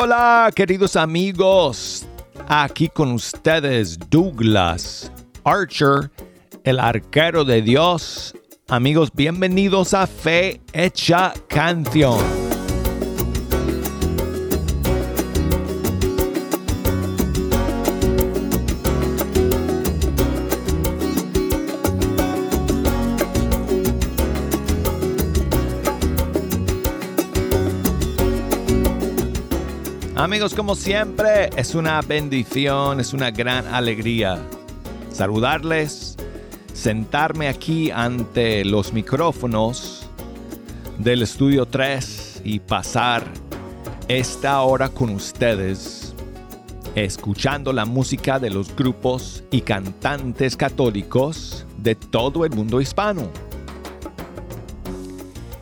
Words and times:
Hola, 0.00 0.52
queridos 0.54 0.94
amigos. 0.94 2.06
Aquí 2.46 2.88
con 2.88 3.10
ustedes 3.10 3.98
Douglas 4.08 5.10
Archer, 5.42 6.12
el 6.62 6.78
arquero 6.78 7.44
de 7.44 7.62
Dios. 7.62 8.32
Amigos, 8.68 9.10
bienvenidos 9.12 9.94
a 9.94 10.06
Fe 10.06 10.60
Hecha 10.72 11.34
Canción. 11.48 12.37
Amigos, 30.28 30.54
como 30.54 30.74
siempre, 30.74 31.48
es 31.56 31.74
una 31.74 32.02
bendición, 32.02 33.00
es 33.00 33.14
una 33.14 33.30
gran 33.30 33.66
alegría 33.66 34.38
saludarles, 35.10 36.18
sentarme 36.74 37.48
aquí 37.48 37.90
ante 37.90 38.62
los 38.66 38.92
micrófonos 38.92 40.06
del 40.98 41.22
estudio 41.22 41.64
3 41.64 42.42
y 42.44 42.60
pasar 42.60 43.24
esta 44.08 44.60
hora 44.60 44.90
con 44.90 45.08
ustedes, 45.08 46.14
escuchando 46.94 47.72
la 47.72 47.86
música 47.86 48.38
de 48.38 48.50
los 48.50 48.76
grupos 48.76 49.42
y 49.50 49.62
cantantes 49.62 50.58
católicos 50.58 51.64
de 51.78 51.94
todo 51.94 52.44
el 52.44 52.50
mundo 52.50 52.82
hispano. 52.82 53.47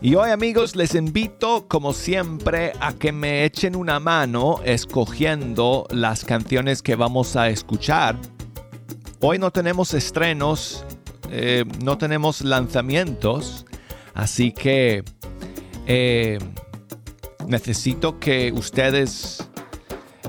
Y 0.02 0.14
hoy 0.14 0.30
amigos 0.30 0.76
les 0.76 0.94
invito 0.94 1.66
como 1.68 1.94
siempre 1.94 2.74
a 2.80 2.92
que 2.92 3.12
me 3.12 3.44
echen 3.44 3.74
una 3.74 3.98
mano 3.98 4.60
escogiendo 4.62 5.86
las 5.90 6.22
canciones 6.22 6.82
que 6.82 6.96
vamos 6.96 7.34
a 7.34 7.48
escuchar. 7.48 8.14
Hoy 9.20 9.38
no 9.38 9.50
tenemos 9.50 9.94
estrenos, 9.94 10.84
eh, 11.30 11.64
no 11.82 11.96
tenemos 11.96 12.42
lanzamientos, 12.42 13.64
así 14.12 14.52
que 14.52 15.02
eh, 15.86 16.38
necesito 17.46 18.20
que 18.20 18.52
ustedes 18.52 19.48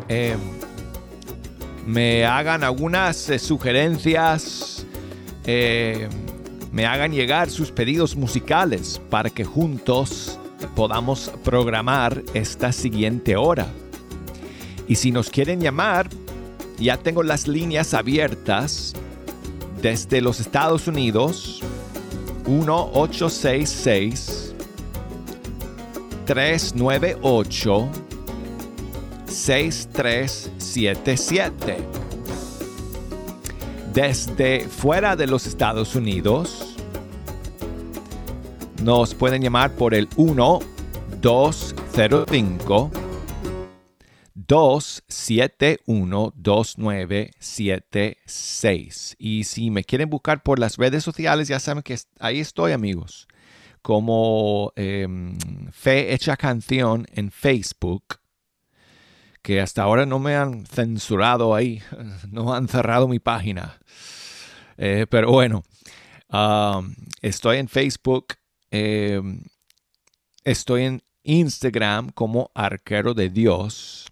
eh, 0.08 0.38
me 1.86 2.26
hagan 2.26 2.64
algunas 2.64 3.18
sugerencias 3.18 4.86
me 6.72 6.86
hagan 6.86 7.12
llegar 7.12 7.50
sus 7.50 7.72
pedidos 7.72 8.16
musicales 8.16 9.02
para 9.10 9.30
que 9.30 9.44
juntos 9.44 10.40
podamos 10.76 11.32
programar 11.44 12.24
esta 12.34 12.72
siguiente 12.72 13.36
hora. 13.36 13.68
Y 14.88 14.96
si 14.96 15.12
nos 15.12 15.30
quieren 15.30 15.62
llamar, 15.62 16.10
ya 16.80 16.98
tengo 16.98 17.22
las 17.24 17.48
líneas 17.48 17.94
abiertas 17.94 18.94
desde 19.82 20.22
los 20.22 20.40
Estados 20.40 20.88
Unidos 20.88 21.62
1866 22.48 24.54
398 26.26 27.90
6377 29.28 32.07
desde 33.98 34.70
fuera 34.70 35.16
de 35.16 35.26
los 35.26 35.48
Estados 35.48 35.96
Unidos 35.96 36.76
nos 38.84 39.16
pueden 39.16 39.42
llamar 39.42 39.72
por 39.72 39.96
el 39.96 40.08
1 40.18 40.60
205 41.20 42.92
271 44.36 46.34
2976. 46.36 49.16
Y 49.18 49.46
si 49.46 49.72
me 49.72 49.84
quieren 49.84 50.12
buscar 50.12 50.44
por 50.44 50.60
las 50.60 50.78
redes 50.78 51.04
sociales, 51.04 51.48
ya 51.48 51.60
saben 51.60 51.82
que 51.82 51.98
ahí 52.20 52.40
estoy, 52.40 52.74
amigos. 52.74 53.28
Como 53.82 54.74
em, 54.76 55.40
Fe 55.72 56.14
Hecha 56.14 56.38
Canción 56.38 57.08
en 57.14 57.32
Facebook, 57.32 58.20
que 59.42 59.62
hasta 59.62 59.84
ahora 59.84 60.06
no 60.06 60.20
me 60.20 60.36
han 60.36 60.66
censurado 60.66 61.56
ahí, 61.56 61.82
no 62.32 62.54
han 62.54 62.68
cerrado 62.68 63.08
mi 63.08 63.20
página. 63.20 63.78
Eh, 64.78 65.08
pero 65.10 65.32
bueno, 65.32 65.64
um, 66.30 66.94
estoy 67.22 67.58
en 67.58 67.68
Facebook 67.68 68.36
Em, 68.72 69.44
estoy 70.44 70.84
en 70.84 71.02
Instagram 71.24 72.10
como 72.10 72.52
arquero 72.54 73.14
de 73.14 73.30
Dios 73.30 74.08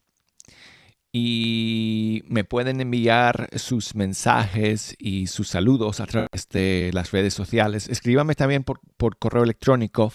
y 1.12 2.24
me 2.28 2.44
pueden 2.44 2.82
enviar 2.82 3.50
sus 3.58 3.96
mensajes 3.96 4.96
y 5.00 5.28
sus 5.28 5.50
saludos 5.50 6.00
a 6.02 6.08
través 6.08 6.50
de 6.50 6.92
las 6.94 7.12
redes 7.12 7.34
sociales. 7.34 7.88
Escríbame 7.88 8.36
también 8.36 8.64
por, 8.64 8.80
correo 9.18 9.44
electrónico 9.44 10.12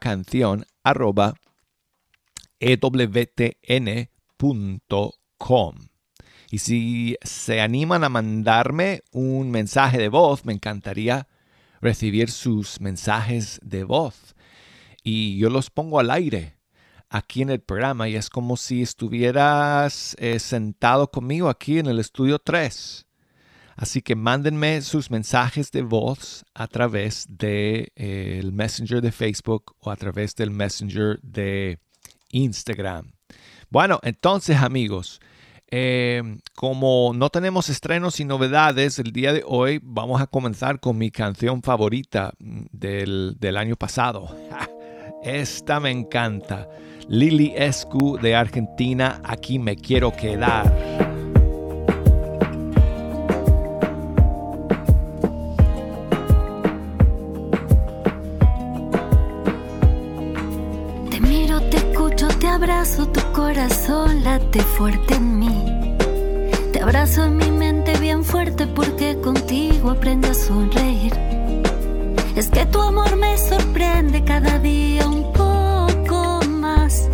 canción 0.00 0.64
arroba 0.84 1.34
Y 6.50 6.58
si 6.58 7.16
se 7.22 7.60
animan 7.60 8.04
a 8.04 8.08
mandarme 8.08 9.02
un 9.12 9.50
mensaje 9.50 9.98
de 9.98 10.08
voz, 10.08 10.44
me 10.44 10.52
encantaría 10.52 11.28
recibir 11.80 12.30
sus 12.30 12.80
mensajes 12.80 13.58
de 13.62 13.84
voz 13.84 14.34
y 15.02 15.36
yo 15.38 15.50
los 15.50 15.70
pongo 15.70 15.98
al 15.98 16.10
aire 16.10 16.56
aquí 17.08 17.42
en 17.42 17.50
el 17.50 17.60
programa 17.60 18.08
y 18.08 18.16
es 18.16 18.30
como 18.30 18.56
si 18.56 18.82
estuvieras 18.82 20.16
eh, 20.18 20.38
sentado 20.38 21.10
conmigo 21.10 21.48
aquí 21.48 21.78
en 21.78 21.86
el 21.86 21.98
estudio 21.98 22.38
3. 22.38 23.06
Así 23.74 24.02
que 24.02 24.14
mándenme 24.14 24.80
sus 24.82 25.10
mensajes 25.10 25.70
de 25.72 25.82
voz 25.82 26.44
a 26.54 26.68
través 26.68 27.26
del 27.28 27.90
de, 27.96 28.38
el 28.38 28.52
Messenger 28.52 29.00
de 29.00 29.12
Facebook 29.12 29.74
o 29.78 29.90
a 29.90 29.96
través 29.96 30.34
del 30.36 30.50
Messenger 30.50 31.18
de 31.22 31.78
Instagram. 32.30 33.12
Bueno, 33.72 34.00
entonces 34.02 34.58
amigos, 34.58 35.18
Em, 35.74 36.38
como 36.54 37.12
no 37.14 37.30
tenemos 37.30 37.70
estrenos 37.70 38.20
y 38.20 38.26
novedades, 38.26 38.98
el 38.98 39.10
día 39.10 39.32
de 39.32 39.42
hoy 39.46 39.80
vamos 39.82 40.20
a 40.20 40.26
comenzar 40.26 40.80
con 40.80 40.98
mi 40.98 41.10
canción 41.10 41.62
favorita 41.62 42.34
mm, 42.38 42.64
del, 42.72 43.56
año 43.56 43.74
pasado. 43.76 44.36
Esta 45.24 45.80
me 45.80 45.90
encanta. 45.90 46.68
Lili 47.08 47.54
Escu 47.56 48.18
de 48.20 48.34
Argentina, 48.34 49.22
aquí 49.24 49.58
me 49.58 49.74
quiero 49.76 50.14
quedar. 50.14 50.70
Te 61.10 61.18
miro, 61.18 61.62
te 61.62 61.78
escucho, 61.78 62.28
te 62.28 62.46
abrazo, 62.46 63.08
corazón 63.42 64.22
late 64.22 64.60
fuerte 64.60 65.14
en 65.14 65.38
mí 65.40 65.82
abrazo 66.82 67.24
en 67.24 67.36
mi 67.36 67.50
mente 67.50 67.96
bien 67.98 68.24
fuerte 68.24 68.66
porque 68.66 69.16
contigo 69.20 69.90
aprendo 69.90 70.28
a 70.30 70.34
sonreír. 70.34 71.12
Es 72.34 72.48
que 72.48 72.66
tu 72.66 72.80
amor 72.80 73.14
me 73.16 73.38
sorprende 73.38 74.24
cada 74.24 74.58
día 74.58 75.06
un 75.06 75.32
poco 75.32 76.40
más. 76.48 77.08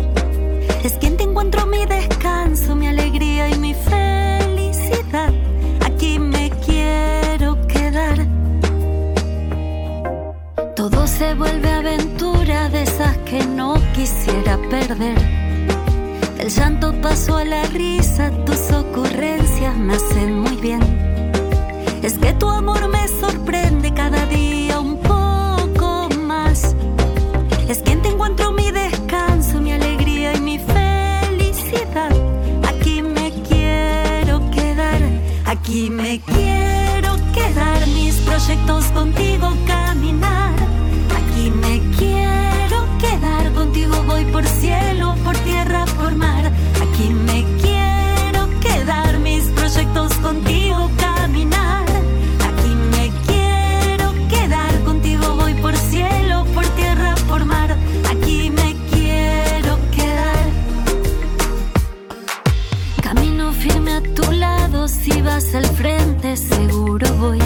Es 0.83 0.93
quien 0.97 1.17
te 1.17 1.23
encuentro 1.23 1.67
mi 1.67 1.85
descanso, 1.85 2.75
mi 2.75 2.87
alegría 2.87 3.49
y 3.49 3.59
mi 3.59 3.73
felicidad. 3.75 5.31
Aquí 5.85 6.17
me 6.17 6.49
quiero 6.65 7.67
quedar. 7.67 8.25
Todo 10.75 11.05
se 11.05 11.35
vuelve 11.35 11.69
aventura 11.69 12.69
de 12.69 12.83
esas 12.83 13.17
que 13.19 13.45
no 13.45 13.75
quisiera 13.93 14.57
perder 14.69 15.38
el 16.39 16.49
llanto 16.49 16.93
pasó 17.01 17.37
a 17.37 17.45
la 17.45 17.63
risa, 17.67 18.31
tus 18.45 18.71
ocurrencias 18.71 19.75
me 19.77 19.95
hacen 19.95 20.39
muy 20.39 20.55
bien. 20.57 20.81
Es 22.01 22.17
que 22.17 22.33
tu 22.33 22.47
amor 22.49 22.87
me 22.87 23.07
sorprende 23.07 23.93
cada 23.93 24.25
día 24.25 24.79
un 24.79 24.97
poco 24.99 26.09
más. 26.21 26.75
Es 27.67 27.79
quien 27.79 28.01
te 28.01 28.09
encuentro 28.09 28.51
mi 28.53 28.71
descanso, 28.71 29.59
mi 29.59 29.73
alegría 29.73 30.33
y 30.35 30.39
mi 30.39 30.59
felicidad. 30.59 32.11
Aquí 32.67 33.01
me 33.01 33.31
quiero 33.47 34.49
quedar, 34.49 35.01
aquí 35.45 35.89
me 35.89 36.21
quiero 36.21 37.15
quedar. 37.33 37.85
Mis 37.87 38.15
proyectos 38.21 38.85
contigo 38.85 39.53
caminar. 39.67 40.55
Aquí 41.19 41.51
me 41.51 41.81
quiero 41.97 42.85
quedar, 42.97 43.51
contigo 43.53 43.95
voy 44.07 44.23
por 44.25 44.45
cielo, 44.45 45.15
por 45.23 45.35
tierra, 45.39 45.78
Aquí 46.01 47.09
me 47.09 47.45
quiero 47.61 48.49
quedar, 48.61 49.19
mis 49.19 49.43
proyectos 49.47 50.13
contigo 50.15 50.89
caminar. 50.97 51.85
Aquí 52.49 52.69
me 52.91 53.11
quiero 53.27 54.13
quedar, 54.29 54.79
contigo 54.85 55.35
voy 55.35 55.53
por 55.55 55.75
cielo, 55.75 56.45
por 56.53 56.65
tierra, 56.77 57.15
por 57.27 57.43
mar. 57.45 57.75
Aquí 58.09 58.49
me 58.49 58.75
quiero 58.91 59.77
quedar. 59.91 60.49
Camino 63.01 63.51
firme 63.51 63.91
a 63.93 64.01
tu 64.01 64.31
lado, 64.31 64.87
si 64.87 65.21
vas 65.21 65.53
al 65.53 65.65
frente 65.65 66.37
seguro 66.37 67.13
voy. 67.15 67.39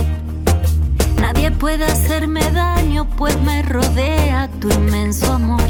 Nadie 1.20 1.50
puede 1.52 1.86
hacerme 1.86 2.42
daño, 2.52 3.08
pues 3.18 3.40
me 3.42 3.64
rodea 3.64 4.48
tu 4.60 4.70
inmenso 4.70 5.34
amor. 5.34 5.63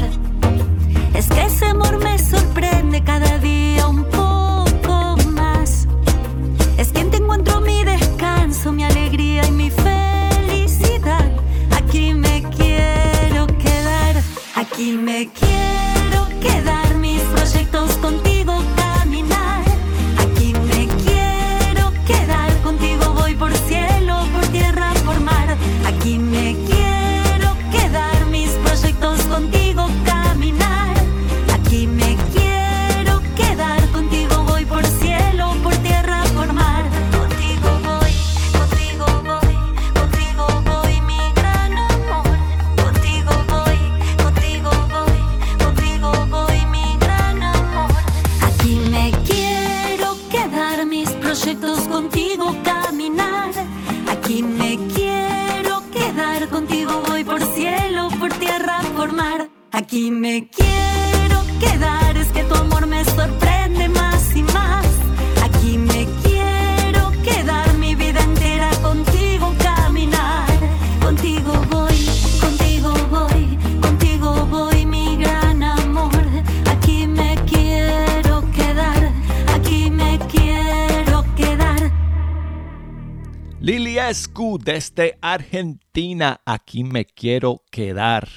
Desde 84.64 85.18
Argentina. 85.20 86.40
Aquí 86.44 86.82
me 86.84 87.04
quiero 87.04 87.62
quedar. 87.70 88.28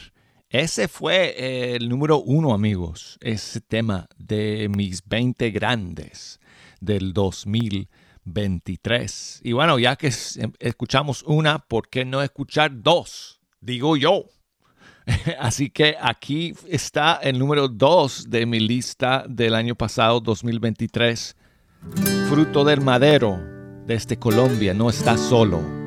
Ese 0.49 0.87
fue 0.87 1.75
el 1.75 1.89
número 1.89 2.19
uno, 2.19 2.53
amigos. 2.53 3.17
Ese 3.21 3.59
tema 3.61 4.07
de 4.17 4.69
mis 4.75 5.01
20 5.07 5.51
grandes 5.51 6.39
del 6.79 7.13
2023. 7.13 9.41
Y 9.43 9.51
bueno, 9.53 9.79
ya 9.79 9.95
que 9.95 10.07
es- 10.07 10.39
escuchamos 10.59 11.23
una, 11.23 11.59
¿por 11.59 11.89
qué 11.89 12.05
no 12.05 12.21
escuchar 12.21 12.71
dos? 12.81 13.39
Digo 13.61 13.97
yo. 13.97 14.25
Así 15.39 15.69
que 15.69 15.95
aquí 15.99 16.53
está 16.67 17.15
el 17.23 17.39
número 17.39 17.67
dos 17.69 18.29
de 18.29 18.45
mi 18.45 18.59
lista 18.59 19.25
del 19.27 19.55
año 19.55 19.75
pasado, 19.75 20.19
2023. 20.19 21.35
Fruto 22.29 22.63
del 22.65 22.81
madero 22.81 23.39
desde 23.85 24.17
Colombia, 24.17 24.73
no 24.73 24.89
está 24.89 25.17
solo. 25.17 25.86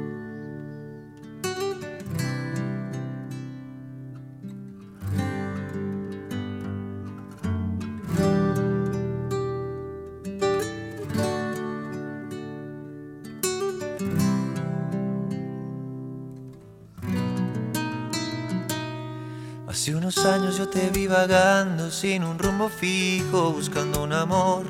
Te 20.71 20.91
vi 20.91 21.07
vagando 21.07 21.91
sin 21.91 22.23
un 22.25 22.39
rumbo 22.39 22.69
fijo, 22.69 23.51
buscando 23.53 24.03
un 24.03 24.13
amor. 24.13 24.65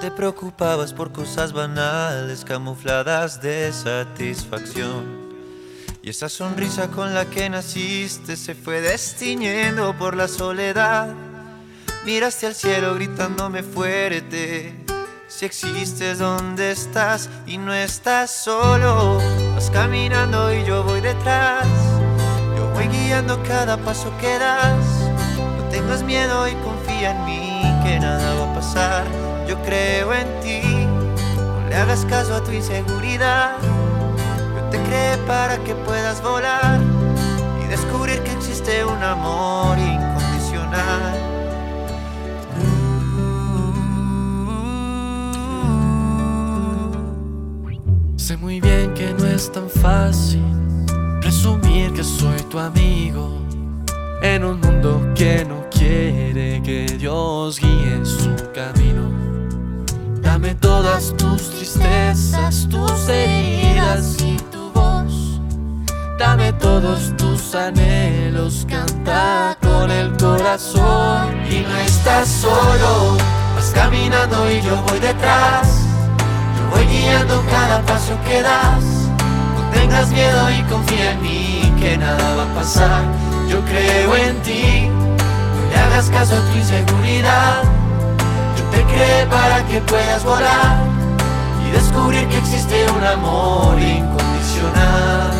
Te 0.00 0.10
preocupabas 0.10 0.92
por 0.92 1.12
cosas 1.12 1.52
banales, 1.52 2.44
camufladas 2.44 3.40
de 3.40 3.72
satisfacción. 3.72 5.24
Y 6.02 6.10
esa 6.10 6.28
sonrisa 6.28 6.88
con 6.90 7.14
la 7.14 7.24
que 7.26 7.48
naciste 7.48 8.36
se 8.36 8.54
fue 8.54 8.80
destiñendo 8.80 9.96
por 9.96 10.16
la 10.16 10.28
soledad. 10.28 11.08
Miraste 12.04 12.46
al 12.46 12.54
cielo 12.54 12.94
gritándome 12.94 13.62
fuerte. 13.62 14.84
Si 15.28 15.46
existes, 15.46 16.18
¿dónde 16.18 16.72
estás? 16.72 17.30
Y 17.46 17.56
no 17.56 17.72
estás 17.72 18.30
solo. 18.30 19.18
Vas 19.54 19.70
caminando 19.70 20.52
y 20.52 20.64
yo 20.64 20.82
voy 20.82 21.00
detrás. 21.00 21.66
Yo 22.56 22.68
voy 22.74 22.88
guiando 22.88 23.42
cada 23.42 23.78
paso 23.78 24.12
que 24.20 24.38
das. 24.38 25.03
Tengas 25.74 26.04
miedo 26.04 26.46
y 26.46 26.54
confía 26.62 27.10
en 27.10 27.24
mí, 27.24 27.60
que 27.82 27.98
nada 27.98 28.32
va 28.36 28.52
a 28.52 28.54
pasar. 28.54 29.04
Yo 29.48 29.60
creo 29.64 30.14
en 30.14 30.40
ti. 30.40 30.62
No 31.36 31.68
le 31.68 31.74
hagas 31.74 32.04
caso 32.04 32.32
a 32.32 32.44
tu 32.44 32.52
inseguridad. 32.52 33.56
Yo 34.54 34.62
te 34.70 34.78
creé 34.84 35.16
para 35.26 35.58
que 35.64 35.74
puedas 35.74 36.22
volar 36.22 36.78
y 37.60 37.66
descubrir 37.66 38.22
que 38.22 38.30
existe 38.34 38.84
un 38.84 39.02
amor 39.02 39.76
incondicional. 39.76 41.14
Sé 48.16 48.36
muy 48.36 48.60
bien 48.60 48.94
que 48.94 49.12
no 49.12 49.26
es 49.26 49.50
tan 49.50 49.68
fácil 49.68 50.44
presumir 51.20 51.92
que 51.94 52.04
soy 52.04 52.40
tu 52.42 52.60
amigo 52.60 53.40
en 54.22 54.44
un 54.44 54.60
mundo 54.60 54.73
que 55.14 55.46
no 55.46 55.64
quiere 55.70 56.60
que 56.62 56.84
Dios 56.98 57.58
guíe 57.58 58.04
su 58.04 58.34
camino. 58.52 59.08
Dame 60.20 60.54
todas 60.56 61.14
tus 61.16 61.50
tristezas, 61.50 62.68
tus 62.68 63.08
heridas 63.08 64.16
y 64.20 64.36
tu 64.52 64.70
voz. 64.72 65.40
Dame 66.18 66.52
todos 66.54 67.16
tus 67.16 67.54
anhelos, 67.54 68.66
canta 68.68 69.56
con 69.62 69.90
el 69.90 70.14
corazón. 70.18 71.32
Y 71.50 71.60
no 71.60 71.76
estás 71.78 72.28
solo, 72.28 73.16
vas 73.56 73.70
caminando 73.74 74.50
y 74.50 74.60
yo 74.60 74.82
voy 74.86 74.98
detrás. 74.98 75.80
Yo 76.58 76.76
voy 76.76 76.84
guiando 76.84 77.42
cada 77.50 77.80
paso 77.86 78.18
que 78.26 78.42
das. 78.42 78.84
No 79.56 79.70
tengas 79.72 80.10
miedo 80.10 80.50
y 80.50 80.62
confía 80.64 81.12
en 81.12 81.22
mí, 81.22 81.72
que 81.80 81.96
nada 81.96 82.36
va 82.36 82.42
a 82.42 82.54
pasar. 82.54 83.23
Yo 83.48 83.60
creo 83.64 84.16
en 84.16 84.42
ti, 84.42 84.88
no 84.88 85.68
le 85.70 85.76
hagas 85.76 86.10
caso 86.10 86.34
a 86.34 86.40
tu 86.50 86.58
inseguridad. 86.58 87.62
Yo 88.56 88.64
te 88.70 88.84
creé 88.84 89.26
para 89.26 89.64
que 89.66 89.80
puedas 89.80 90.24
volar 90.24 90.78
y 91.66 91.70
descubrir 91.70 92.26
que 92.28 92.38
existe 92.38 92.86
un 92.90 93.04
amor 93.04 93.78
incondicional. 93.80 95.30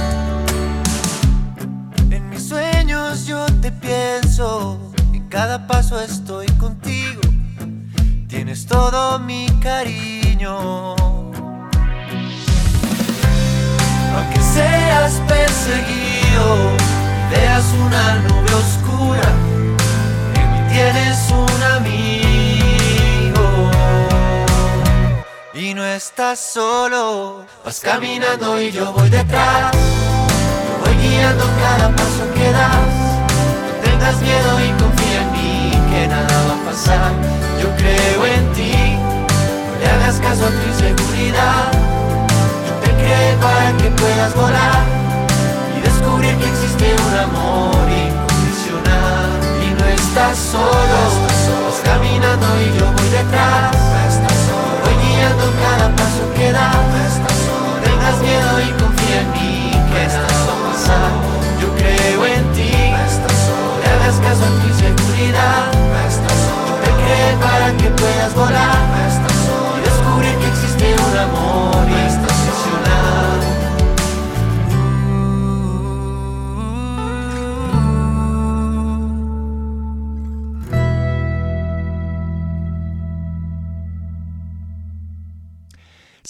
En 2.10 2.30
mis 2.30 2.48
sueños 2.48 3.26
yo 3.26 3.44
te 3.60 3.72
pienso, 3.72 4.78
en 5.12 5.28
cada 5.28 5.66
paso 5.66 6.00
estoy 6.00 6.46
contigo. 6.58 7.20
Tienes 8.28 8.66
todo 8.66 9.18
mi 9.20 9.46
cariño. 9.62 10.94
Aunque 14.16 14.40
seas 14.40 15.20
perseguido, 15.28 16.83
veas 17.34 17.64
una 17.86 18.14
nube 18.26 18.52
oscura, 18.64 19.28
en 20.40 20.46
mí 20.52 20.60
tienes 20.72 21.18
un 21.30 21.62
amigo. 21.76 23.46
Y 25.54 25.74
no 25.74 25.84
estás 25.84 26.38
solo, 26.38 27.44
vas 27.64 27.80
caminando 27.80 28.60
y 28.60 28.70
yo 28.70 28.92
voy 28.92 29.08
detrás. 29.08 29.72
Yo 29.72 30.72
voy 30.84 30.94
guiando 31.02 31.44
cada 31.62 31.88
paso 31.96 32.24
que 32.34 32.50
das. 32.50 32.94
No 33.66 33.72
tengas 33.84 34.16
miedo 34.20 34.50
y 34.66 34.68
confía 34.82 35.18
en 35.22 35.32
mí, 35.32 35.70
que 35.90 36.06
nada 36.08 36.36
va 36.48 36.54
a 36.60 36.64
pasar. 36.70 37.12
Yo 37.60 37.68
creo 37.76 38.26
en 38.26 38.52
ti, 38.52 38.74
no 39.66 39.72
le 39.80 39.86
hagas 39.90 40.16
caso 40.20 40.42
a 40.46 40.50
tu 40.56 40.62
inseguridad. 40.72 41.72
Yo 42.66 42.72
te 42.82 42.90
creé 43.00 43.36
para 43.40 43.72
que 43.78 43.90
puedas 43.90 44.34
volar 44.34 45.03
existe 46.42 46.94
un 47.06 47.14
amor 47.18 47.86
incondicional 47.90 49.40
y 49.62 49.70
no 49.78 49.84
estás 49.86 50.38
solo, 50.38 50.96
estás, 51.28 51.80
caminando 51.84 52.46
y 52.60 52.78
yo 52.78 52.86
voy 52.92 53.08
detrás, 53.08 53.74
estás 54.08 54.38
solo. 54.48 54.74
voy 54.84 54.94
guiando 55.04 55.44
cada 55.62 55.94
paso 55.96 56.22
que 56.34 56.52
das, 56.52 56.74
estás 57.12 57.38
solo. 57.46 57.80
tengas 57.84 58.20
miedo 58.20 58.60
y 58.60 58.82
confía 58.82 59.20
en 59.20 59.32
mí 59.32 59.70
que 59.92 60.04
estás 60.04 60.32
solo. 60.86 61.33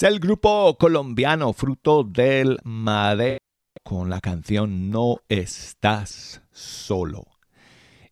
El 0.08 0.20
grupo 0.20 0.76
colombiano 0.76 1.52
Fruto 1.54 2.04
del 2.04 2.58
Madero 2.62 3.38
con 3.82 4.10
la 4.10 4.20
canción 4.20 4.90
No 4.90 5.16
estás 5.28 6.42
solo. 6.52 7.26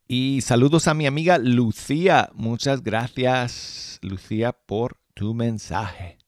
Y 0.09 0.41
saludos 0.41 0.89
a 0.89 0.95
mi 0.95 1.07
amiga 1.07 1.39
Lucía. 1.39 2.31
Muchas 2.35 2.83
gracias, 2.83 3.99
Lucía, 4.01 4.53
por 4.53 4.97
tu 5.13 5.35
mensaje 5.35 6.19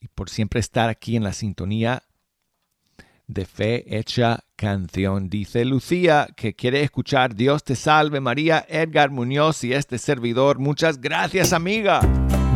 y 0.00 0.08
por 0.08 0.28
siempre 0.28 0.58
estar 0.58 0.88
aquí 0.88 1.14
en 1.14 1.22
la 1.22 1.32
sintonía 1.32 2.02
de 3.28 3.44
fe 3.44 3.98
hecha 3.98 4.40
canción. 4.56 5.28
Dice 5.28 5.64
Lucía 5.64 6.28
que 6.36 6.54
quiere 6.54 6.82
escuchar 6.82 7.36
Dios 7.36 7.62
te 7.62 7.76
salve 7.76 8.20
María, 8.20 8.66
Edgar 8.68 9.10
Muñoz 9.10 9.62
y 9.62 9.74
este 9.74 9.98
servidor. 9.98 10.58
Muchas 10.58 11.00
gracias 11.00 11.52
amiga. 11.52 12.00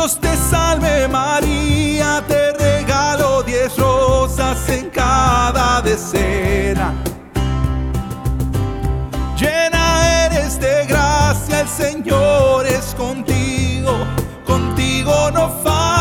Dios 0.00 0.18
te 0.18 0.34
salve 0.34 1.06
María, 1.08 2.24
te 2.26 2.52
regalo 2.52 3.42
diez 3.42 3.76
rosas 3.76 4.66
en 4.70 4.88
cada 4.88 5.82
decena. 5.82 6.94
Llena 9.36 10.24
eres 10.24 10.58
de 10.58 10.86
gracia, 10.86 11.60
el 11.60 11.68
Señor 11.68 12.66
es 12.66 12.94
contigo, 12.94 13.92
contigo 14.46 15.30
no 15.32 15.50
falta 15.62 16.00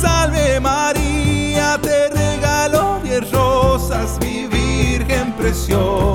salve 0.00 0.60
María, 0.60 1.78
te 1.82 2.08
regalo 2.10 3.00
diez 3.02 3.28
rosas, 3.32 4.18
mi 4.20 4.46
Virgen 4.46 5.32
preciosa. 5.32 6.13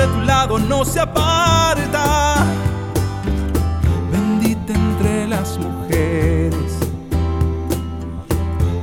De 0.00 0.06
tu 0.06 0.20
lado 0.22 0.58
no 0.58 0.82
se 0.84 0.98
aparta. 0.98 2.46
Bendita 4.10 4.72
entre 4.72 5.28
las 5.28 5.58
mujeres, 5.58 6.78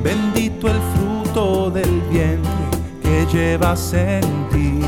bendito 0.04 0.68
el 0.68 0.80
fruto 0.94 1.72
del 1.72 2.02
vientre 2.12 2.66
que 3.02 3.26
llevas 3.34 3.94
en 3.94 4.50
ti. 4.52 4.82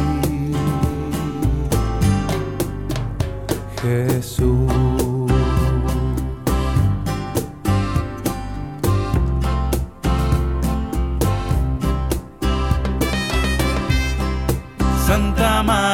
Jesús. 3.82 4.72
Santa 15.08 15.64
María. 15.64 15.89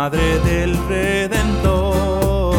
Madre 0.00 0.38
del 0.44 0.78
Redentor. 0.88 2.54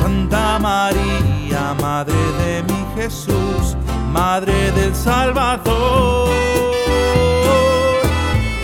Santa 0.00 0.58
María, 0.58 1.74
Madre 1.78 2.14
de 2.40 2.62
mi 2.62 2.86
Jesús, 2.96 3.76
Madre 4.10 4.72
del 4.72 4.94
Salvador. 4.94 6.30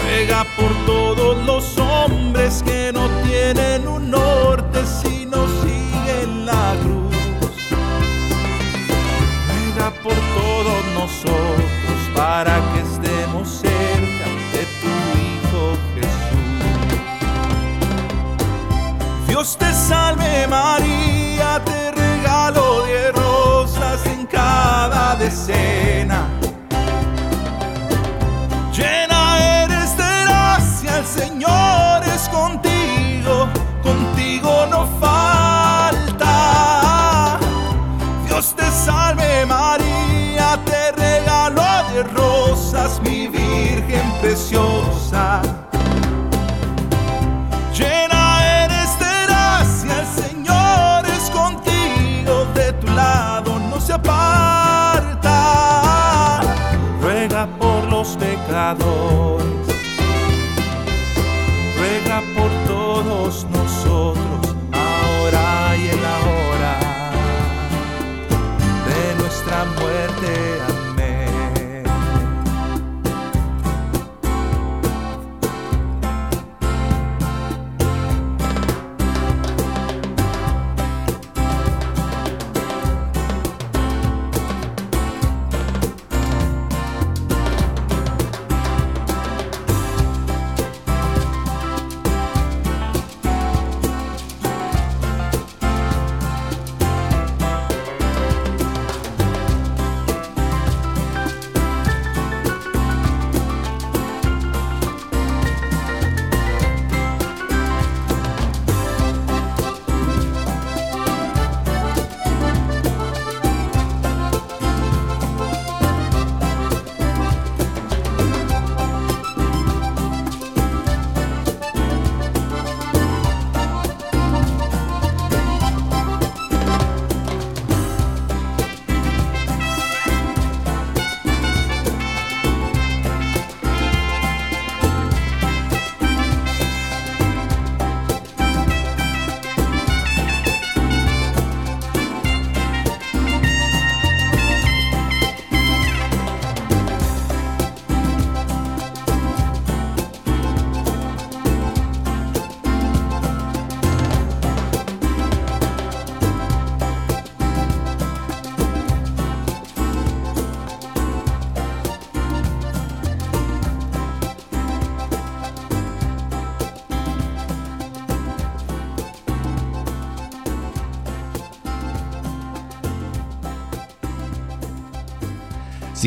Ruega 0.01 0.47
por 0.57 0.73
todos 0.87 1.37
los 1.45 1.77
hombres 1.77 2.63
que 2.65 2.93
no 2.95 3.11
tienen 3.29 3.87
un 3.87 4.11
norte 4.11 4.87
sino 4.87 5.37
siguen 5.61 6.47
la 6.47 6.75
cruz. 6.81 7.15
Ruega 9.49 9.91
por 10.03 10.15
todos 10.39 10.81
nosotros 10.95 11.66
Te 19.55 19.73
salve 19.73 20.49
María, 20.49 21.63
te 21.65 21.93
regalo 21.93 22.83
de 22.83 23.13
rosas 23.13 24.05
en 24.07 24.27
cada 24.27 25.15
decena. 25.15 26.36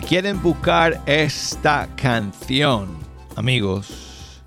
Quieren 0.09 0.41
buscar 0.41 0.99
esta 1.05 1.87
canción, 1.95 2.97
amigos, 3.35 4.43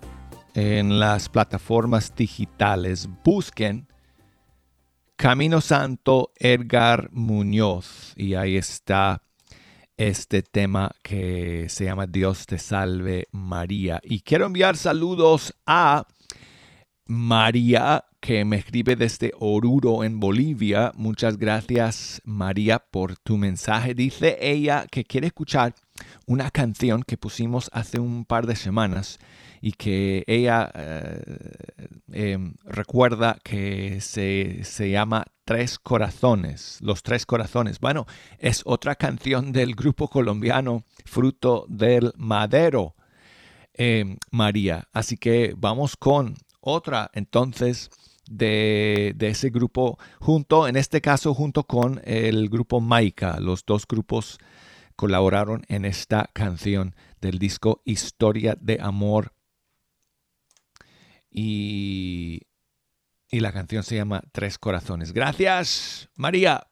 en 0.54 0.99
las 0.99 1.28
plataformas 1.28 2.12
digitales, 2.16 3.09
busquen 3.23 3.87
Camino 5.14 5.61
Santo 5.61 6.33
Edgar 6.35 7.11
Muñoz 7.12 8.12
y 8.16 8.35
ahí 8.35 8.57
está 8.57 9.23
este 9.97 10.42
tema 10.42 10.90
que 11.00 11.69
se 11.69 11.85
llama 11.85 12.09
Dios 12.09 12.45
te 12.47 12.59
salve 12.59 13.28
María. 13.31 14.00
Y 14.02 14.23
quiero 14.23 14.47
enviar 14.47 14.76
saludos 14.76 15.54
a 15.65 16.08
María 17.06 18.04
que 18.23 18.45
me 18.45 18.56
escribe 18.56 18.95
desde 18.95 19.32
Oruro 19.41 20.04
en 20.04 20.21
Bolivia. 20.21 20.93
Muchas 20.95 21.39
gracias 21.39 22.23
María 22.25 22.78
por 22.78 23.17
tu 23.17 23.37
mensaje. 23.37 23.95
Dice 23.95 24.39
ella 24.41 24.87
que 24.89 25.02
quiere 25.02 25.26
escuchar 25.26 25.75
una 26.25 26.52
canción 26.52 27.02
que 27.02 27.17
pusimos 27.17 27.69
hace 27.73 27.99
un 27.99 28.25
par 28.25 28.47
de 28.47 28.54
semanas 28.54 29.19
y 29.61 29.73
que 29.73 30.23
ella 30.28 30.71
eh, 30.73 31.21
em, 32.13 32.54
recuerda 32.65 33.39
que 33.43 34.00
se, 34.00 34.63
se, 34.63 34.91
llama 34.91 35.25
Tres 35.45 35.80
Corazones, 35.80 36.78
Los 36.80 37.02
Tres 37.02 37.26
Corazones. 37.26 37.80
Bueno, 37.80 38.06
es 38.39 38.63
otra 38.65 38.95
canción 38.95 39.50
del 39.50 39.75
grupo 39.75 40.06
colombiano 40.06 40.85
Fruto 41.04 41.67
del 41.69 42.13
Madero, 42.17 42.95
em, 43.75 44.17
María. 44.30 44.87
Así 44.93 45.17
que 45.17 45.54
vamos 45.56 45.97
con 45.97 46.37
otra 46.61 47.11
entonces 47.15 47.91
de, 48.28 49.15
ese 49.21 49.50
grupo 49.50 49.99
junto, 50.21 50.69
en 50.69 50.76
este 50.76 51.00
caso 51.00 51.35
junto 51.35 51.65
con 51.65 52.00
el 52.04 52.49
grupo 52.49 52.80
Maika. 52.80 53.41
Los 53.41 53.65
dos 53.65 53.87
grupos 53.87 54.39
colaboraron 54.97 55.63
en 55.69 55.85
esta 55.85 56.30
canción 56.32 56.95
del 57.21 57.39
disco 57.39 57.82
Historia 57.85 58.56
de 58.61 58.78
Amor. 58.80 59.35
Y, 61.30 62.43
y 63.30 63.41
la 63.41 63.52
canción 63.52 63.82
se 63.82 63.97
llama 63.97 64.23
Tres 64.32 64.58
Corazones. 64.58 65.13
Gracias, 65.13 66.11
María. 66.17 66.72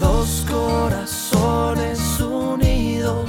Dos 0.00 0.46
corazones 0.50 2.18
unidos, 2.18 3.28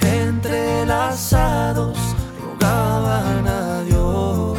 entrelazados, 0.00 1.96
rogaban 2.42 3.46
a 3.46 3.82
Dios. 3.82 4.58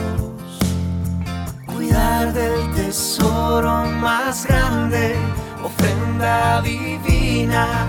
Cuidar 1.66 2.32
del 2.32 2.74
tesoro 2.76 3.84
más 3.88 4.46
grande, 4.46 5.18
ofrenda 5.62 6.62
divina 6.62 7.88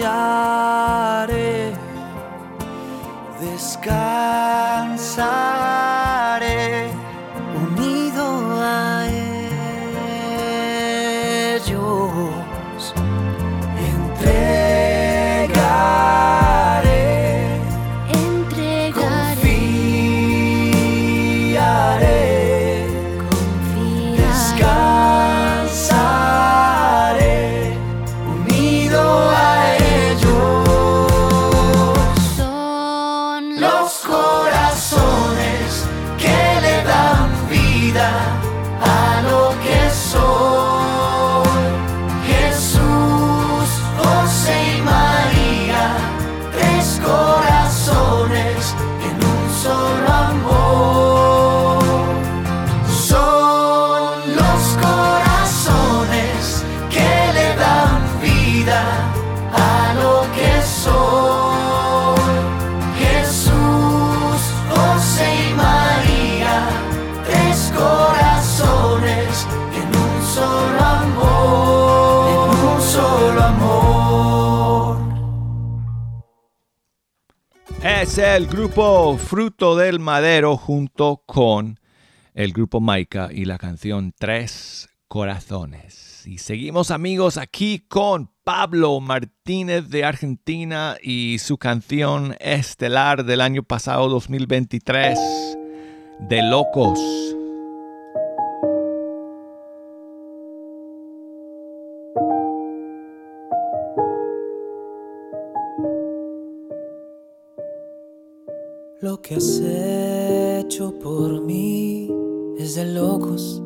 miraré, 0.00 1.72
descansaré. 3.40 4.40
El 78.20 78.46
grupo 78.46 79.16
Fruto 79.16 79.76
del 79.76 79.98
Madero 79.98 80.58
junto 80.58 81.22
con 81.24 81.80
el 82.34 82.52
grupo 82.52 82.78
Maika 82.78 83.30
y 83.32 83.46
la 83.46 83.56
canción 83.56 84.12
Tres 84.18 84.90
Corazones. 85.08 86.26
Y 86.26 86.36
seguimos 86.36 86.90
amigos 86.90 87.38
aquí 87.38 87.78
con 87.88 88.30
Pablo 88.44 89.00
Martínez 89.00 89.88
de 89.88 90.04
Argentina 90.04 90.96
y 91.02 91.38
su 91.38 91.56
canción 91.56 92.36
estelar 92.40 93.24
del 93.24 93.40
año 93.40 93.62
pasado 93.62 94.10
2023, 94.10 95.18
De 96.28 96.42
Locos. 96.42 97.00
Lo 109.10 109.20
que 109.20 109.34
has 109.34 109.60
hecho 109.60 110.96
por 111.00 111.42
mí 111.42 112.08
es 112.56 112.76
de 112.76 112.94
locos. 112.94 113.60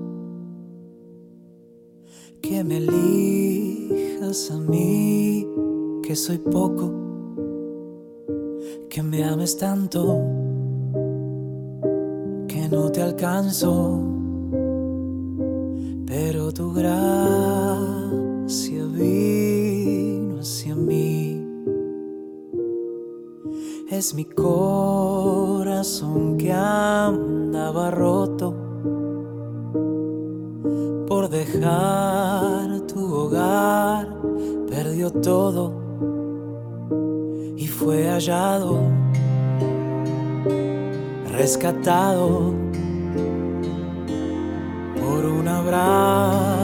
Que 2.41 2.65
me 2.65 2.79
elijas 2.79 4.51
a 4.51 4.57
mí, 4.57 5.47
que 6.03 6.17
soy 6.17 6.39
poco. 6.39 6.91
Que 8.89 9.03
me 9.03 9.23
ames 9.23 9.59
tanto, 9.59 10.19
que 12.49 12.67
no 12.71 12.91
te 12.91 13.03
alcanzo. 13.03 14.01
Pero 16.07 16.53
tu 16.55 16.73
gracia 16.73 17.54
Es 24.05 24.13
mi 24.13 24.27
corazón 24.27 25.97
que 26.37 26.53
andaba 26.53 27.91
roto 27.91 28.55
por 31.09 31.31
dejar 31.31 32.83
tu 32.83 33.01
hogar, 33.15 34.07
perdió 34.69 35.11
todo 35.11 35.73
y 37.57 37.67
fue 37.67 38.07
hallado, 38.11 38.79
rescatado 41.33 42.53
por 45.01 45.25
un 45.25 45.49
abrazo 45.49 46.64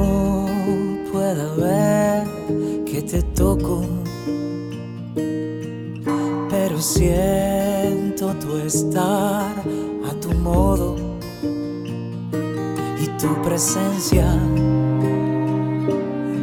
no 0.00 1.10
pueda 1.12 1.46
ver 1.54 2.24
que 2.84 3.02
te 3.02 3.22
toco, 3.22 3.82
pero 6.48 6.80
siento 6.80 8.34
tu 8.34 8.56
estar 8.56 9.54
a 10.08 10.14
tu 10.20 10.30
modo 10.32 10.96
y 13.02 13.06
tu 13.18 13.42
presencia 13.42 14.30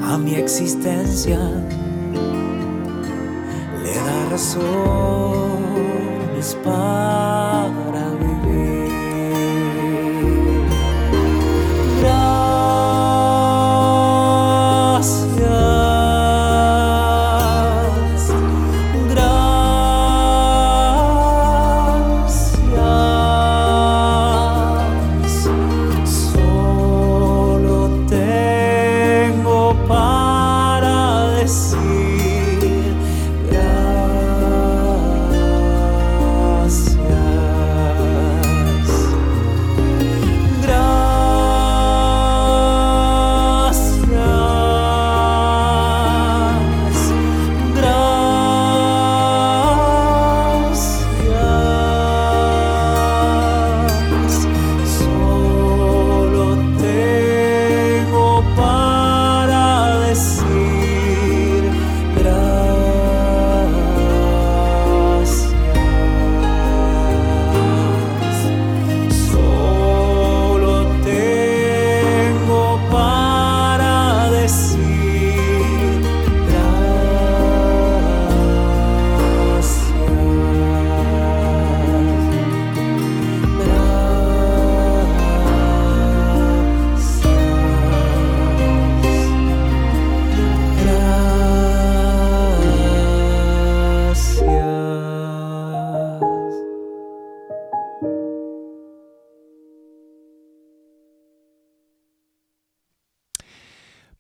a 0.04 0.17
mi 0.17 0.36
existencia. 0.36 1.39
Le 3.84 3.93
da 3.96 4.30
razones 4.30 5.67
para 6.63 7.57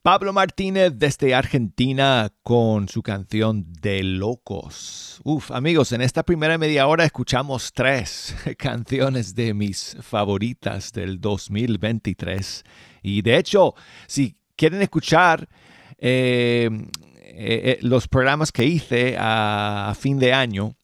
Pablo 0.07 0.31
Martínez 0.31 0.93
desde 0.95 1.35
Argentina 1.35 2.31
con 2.41 2.87
su 2.87 3.03
canción 3.03 3.65
De 3.81 4.03
Locos. 4.03 5.19
Uf, 5.25 5.51
amigos, 5.51 5.91
en 5.91 5.99
esta 5.99 6.23
primera 6.23 6.57
media 6.57 6.87
hora 6.87 7.03
escuchamos 7.03 7.73
tres 7.73 8.33
canciones 8.57 9.35
de 9.35 9.53
mis 9.53 9.97
favoritas 9.99 10.93
del 10.93 11.19
2023. 11.19 12.63
Y 13.03 13.21
de 13.21 13.35
hecho, 13.35 13.75
si 14.07 14.37
quieren 14.55 14.81
escuchar 14.81 15.49
eh, 15.97 16.69
eh, 16.69 16.81
eh, 17.25 17.79
los 17.81 18.07
programas 18.07 18.53
que 18.53 18.63
hice 18.63 19.17
a, 19.17 19.89
a 19.89 19.93
fin 19.95 20.19
de 20.19 20.31
año, 20.31 20.76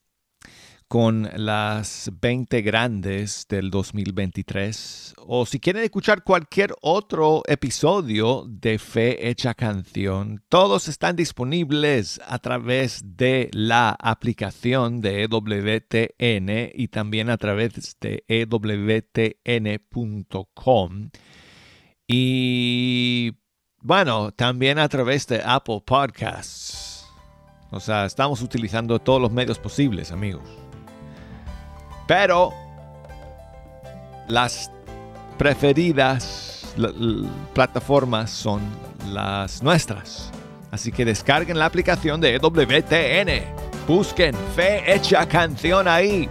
con 0.93 1.27
las 1.37 2.11
20 2.21 2.61
grandes 2.61 3.47
del 3.49 3.71
2023 3.71 5.15
o 5.25 5.47
si 5.47 5.59
quieren 5.59 5.83
escuchar 5.83 6.23
cualquier 6.23 6.75
otro 6.83 7.41
episodio 7.47 8.45
de 8.47 8.77
Fe 8.77 9.27
Hecha 9.27 9.55
Canción, 9.55 10.43
todos 10.49 10.87
están 10.87 11.15
disponibles 11.15 12.21
a 12.27 12.37
través 12.37 13.01
de 13.17 13.49
la 13.53 13.97
aplicación 13.99 15.01
de 15.01 15.23
EWTN 15.23 16.69
y 16.75 16.87
también 16.89 17.31
a 17.31 17.37
través 17.37 17.97
de 17.99 18.23
EWTN.com. 18.27 18.69
Y 22.05 23.31
bueno, 23.81 24.31
también 24.31 24.77
a 24.77 24.87
través 24.89 25.25
de 25.25 25.41
Apple 25.43 25.81
Podcasts. 25.83 27.07
O 27.71 27.79
sea, 27.79 28.05
estamos 28.05 28.43
utilizando 28.43 28.99
todos 28.99 29.19
los 29.19 29.31
medios 29.31 29.57
posibles, 29.57 30.11
amigos. 30.11 30.62
Pero 32.07 32.53
las 34.27 34.71
preferidas 35.37 36.73
plataformas 37.53 38.29
son 38.29 38.61
las 39.11 39.61
nuestras. 39.61 40.31
Así 40.71 40.91
que 40.91 41.05
descarguen 41.05 41.59
la 41.59 41.65
aplicación 41.65 42.19
de 42.19 42.39
WTN. 42.39 43.87
Busquen 43.87 44.33
Fe 44.55 44.91
Hecha 44.91 45.27
Canción 45.27 45.87
ahí. 45.87 46.29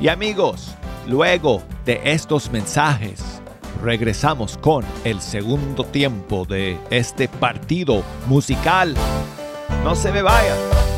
Y 0.00 0.08
amigos, 0.08 0.74
luego 1.06 1.62
de 1.84 2.00
estos 2.04 2.50
mensajes, 2.50 3.40
regresamos 3.82 4.58
con 4.58 4.84
el 5.04 5.20
segundo 5.20 5.84
tiempo 5.84 6.44
de 6.44 6.78
este 6.90 7.28
partido 7.28 8.02
musical. 8.26 8.94
No 9.84 9.94
se 9.94 10.10
me 10.10 10.22
vayan. 10.22 10.93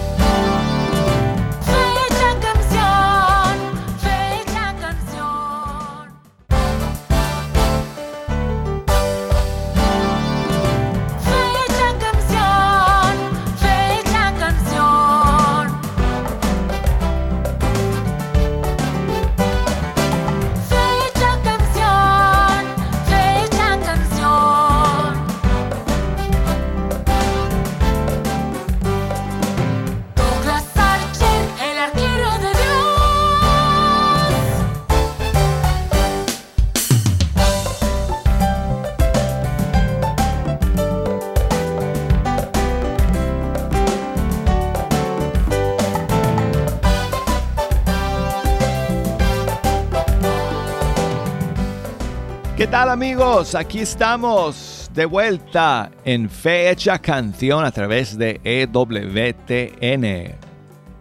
Amigos? 52.96 53.54
Aquí 53.54 53.80
estamos 53.80 54.90
de 54.94 55.04
vuelta 55.04 55.90
en 56.06 56.30
Fecha 56.30 56.98
Canción 56.98 57.62
a 57.62 57.70
través 57.70 58.16
de 58.16 58.40
EWTN, 58.42 60.34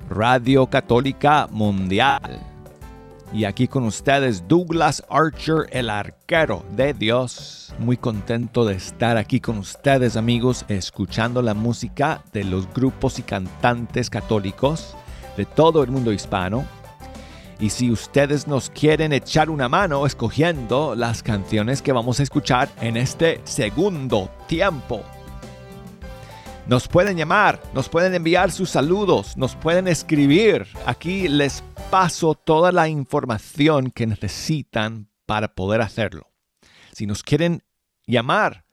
Radio 0.10 0.68
Católica 0.68 1.48
Mundial. 1.50 2.42
Y 3.32 3.46
aquí 3.46 3.70
con 3.70 3.86
ustedes 3.86 4.46
Douglas 4.46 5.06
Archer, 5.10 5.68
el 5.72 5.90
arquero 5.90 6.66
de 6.76 6.94
Dios. 6.94 7.74
Muy 7.80 7.96
contento 7.96 8.66
de 8.66 8.76
estar 8.76 9.16
aquí 9.16 9.40
con 9.40 9.58
ustedes 9.58 10.18
amigos, 10.18 10.66
escuchando 10.68 11.42
la 11.42 11.54
música 11.54 12.22
de 12.34 12.44
los 12.44 12.68
grupos 12.74 13.20
y 13.20 13.22
cantantes 13.22 14.10
católicos 14.10 14.98
de 15.38 15.46
todo 15.46 15.82
el 15.82 15.92
mundo 15.92 16.12
hispano 16.12 16.66
y 17.60 17.70
si 17.70 17.92
ustedes 17.92 18.48
nos 18.48 18.70
quieren 18.70 19.14
echar 19.14 19.50
una 19.50 19.70
mano 19.70 20.06
escogiendo 20.06 20.96
las 20.96 21.24
canciones 21.24 21.82
que 21.82 21.94
vamos 21.94 22.20
a 22.20 22.24
escuchar 22.24 22.68
en 22.82 22.98
este 22.98 23.40
segundo 23.46 24.30
tiempo, 24.48 25.02
nos 26.68 26.88
pueden 26.88 27.16
llamar, 27.16 27.62
nos 27.74 27.88
pueden 27.90 28.16
enviar 28.16 28.52
sus 28.52 28.72
saludos, 28.72 29.38
nos 29.38 29.56
pueden 29.56 29.88
escribir. 29.88 30.66
Aquí 30.86 31.28
les 31.28 31.64
paso 31.92 32.34
toda 32.34 32.72
la 32.72 32.90
información 32.90 33.92
que 33.92 34.08
necesitan 34.08 35.12
para 35.28 35.54
poder 35.54 35.82
hacerlo. 35.82 36.32
Si 36.92 37.06
nos 37.06 37.22
quieren 37.22 37.64
llamar 38.08 38.66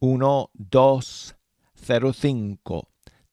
1205 0.00 2.88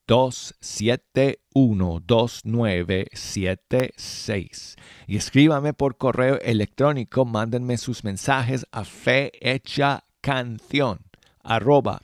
271 0.08 2.00
2976. 2.06 4.76
Y 5.08 5.18
escríbame 5.18 5.74
por 5.74 5.98
correo 5.98 6.40
electrónico, 6.40 7.26
mándenme 7.26 7.78
sus 7.78 8.06
mensajes 8.06 8.66
a 8.72 8.86
fe 8.86 9.34
hecha 9.42 10.06
canción 10.22 11.13
arroba 11.44 12.02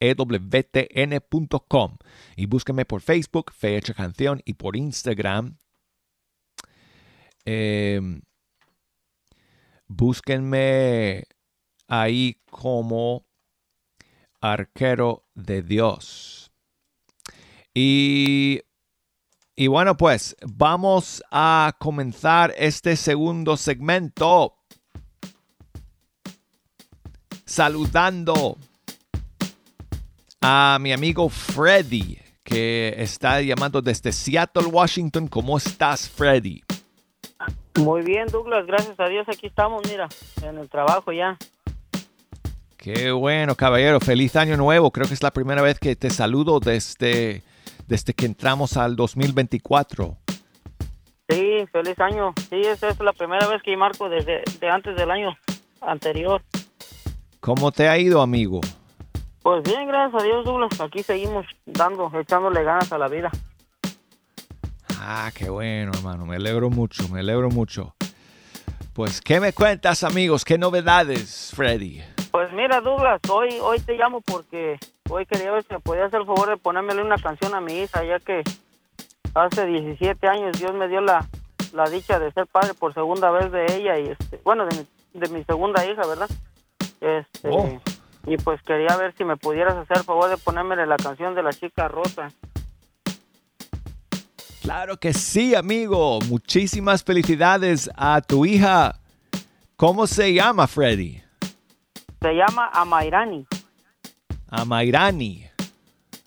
ewtn.com 0.00 1.96
y 2.36 2.46
búsquenme 2.46 2.84
por 2.86 3.02
Facebook, 3.02 3.52
Fecha 3.52 3.94
Canción, 3.94 4.40
y 4.44 4.54
por 4.54 4.76
Instagram. 4.76 5.58
Em, 7.44 8.22
búsquenme 9.86 11.24
ahí 11.86 12.40
como 12.50 13.26
arquero 14.40 15.26
de 15.34 15.62
Dios. 15.62 16.50
Y, 17.74 18.62
y 19.54 19.66
bueno, 19.66 19.96
pues 19.96 20.34
vamos 20.42 21.22
a 21.30 21.76
comenzar 21.78 22.54
este 22.56 22.96
segundo 22.96 23.56
segmento 23.56 24.56
saludando 27.44 28.56
a 30.40 30.78
mi 30.80 30.92
amigo 30.92 31.28
Freddy, 31.28 32.18
que 32.42 32.94
está 32.96 33.40
llamando 33.42 33.82
desde 33.82 34.12
Seattle, 34.12 34.66
Washington. 34.66 35.28
¿Cómo 35.28 35.58
estás, 35.58 36.08
Freddy? 36.08 36.62
Muy 37.78 38.02
bien, 38.02 38.26
Douglas, 38.28 38.66
gracias 38.66 38.98
a 38.98 39.08
Dios. 39.08 39.28
Aquí 39.28 39.46
estamos, 39.46 39.82
mira, 39.88 40.08
en 40.42 40.58
el 40.58 40.68
trabajo 40.68 41.12
ya. 41.12 41.36
Qué 42.76 43.10
bueno, 43.12 43.54
caballero. 43.54 44.00
Feliz 44.00 44.36
año 44.36 44.56
nuevo. 44.56 44.90
Creo 44.90 45.06
que 45.06 45.14
es 45.14 45.22
la 45.22 45.30
primera 45.30 45.60
vez 45.60 45.78
que 45.78 45.96
te 45.96 46.08
saludo 46.08 46.60
desde, 46.60 47.42
desde 47.86 48.14
que 48.14 48.24
entramos 48.24 48.78
al 48.78 48.96
2024. 48.96 50.16
Sí, 51.28 51.66
feliz 51.70 51.98
año. 52.00 52.32
Sí, 52.48 52.56
esa 52.56 52.88
es 52.88 52.98
la 53.00 53.12
primera 53.12 53.46
vez 53.46 53.62
que 53.62 53.76
marco 53.76 54.08
desde 54.08 54.42
antes 54.70 54.96
del 54.96 55.10
año 55.10 55.36
anterior. 55.82 56.42
¿Cómo 57.40 57.70
te 57.70 57.88
ha 57.88 57.98
ido, 57.98 58.22
amigo? 58.22 58.60
Pues 59.42 59.62
bien, 59.62 59.88
gracias 59.88 60.22
a 60.22 60.24
Dios, 60.24 60.44
Douglas. 60.44 60.80
Aquí 60.80 61.02
seguimos 61.02 61.46
dando, 61.64 62.10
echándole 62.18 62.62
ganas 62.62 62.92
a 62.92 62.98
la 62.98 63.08
vida. 63.08 63.30
Ah, 64.98 65.30
qué 65.34 65.48
bueno, 65.48 65.92
hermano. 65.94 66.26
Me 66.26 66.36
alegro 66.36 66.68
mucho, 66.68 67.08
me 67.08 67.20
alegro 67.20 67.48
mucho. 67.48 67.94
Pues, 68.92 69.20
¿qué 69.20 69.40
me 69.40 69.52
cuentas, 69.52 70.04
amigos? 70.04 70.44
¿Qué 70.44 70.58
novedades, 70.58 71.52
Freddy? 71.54 72.02
Pues 72.30 72.52
mira, 72.52 72.80
Douglas, 72.80 73.20
hoy, 73.30 73.48
hoy 73.62 73.80
te 73.80 73.94
llamo 73.94 74.20
porque 74.20 74.78
hoy 75.08 75.24
quería 75.26 75.50
ver 75.52 75.64
si 75.64 75.72
me 75.72 75.80
podía 75.80 76.04
hacer 76.04 76.20
el 76.20 76.26
favor 76.26 76.50
de 76.50 76.56
ponérmele 76.58 77.02
una 77.02 77.16
canción 77.16 77.54
a 77.54 77.60
mi 77.60 77.80
hija, 77.80 78.04
ya 78.04 78.20
que 78.20 78.42
hace 79.34 79.66
17 79.66 80.28
años 80.28 80.58
Dios 80.58 80.74
me 80.74 80.86
dio 80.88 81.00
la, 81.00 81.26
la 81.72 81.88
dicha 81.88 82.18
de 82.18 82.30
ser 82.32 82.46
padre 82.46 82.74
por 82.74 82.92
segunda 82.94 83.30
vez 83.30 83.50
de 83.50 83.64
ella 83.74 83.98
y, 83.98 84.08
este, 84.08 84.40
bueno, 84.44 84.66
de 84.66 84.76
mi, 84.76 85.20
de 85.20 85.28
mi 85.30 85.44
segunda 85.44 85.84
hija, 85.86 86.06
¿verdad? 86.06 86.28
Este, 87.00 87.48
oh. 87.50 87.80
Y 88.26 88.36
pues 88.36 88.60
quería 88.62 88.96
ver 88.96 89.14
si 89.16 89.24
me 89.24 89.36
pudieras 89.36 89.76
hacer 89.76 89.98
el 89.98 90.04
favor 90.04 90.28
de 90.28 90.36
ponérmele 90.36 90.86
la 90.86 90.96
canción 90.96 91.34
de 91.34 91.42
la 91.42 91.52
chica 91.52 91.88
rosa. 91.88 92.28
Claro 94.62 94.98
que 94.98 95.12
sí, 95.14 95.54
amigo. 95.54 96.20
Muchísimas 96.28 97.02
felicidades 97.02 97.90
a 97.96 98.20
tu 98.20 98.44
hija. 98.44 99.00
¿Cómo 99.76 100.06
se 100.06 100.34
llama, 100.34 100.66
Freddy? 100.66 101.22
Se 102.20 102.34
llama 102.34 102.68
Amairani. 102.72 103.46
a 104.50 104.64
Mairani. 104.64 105.46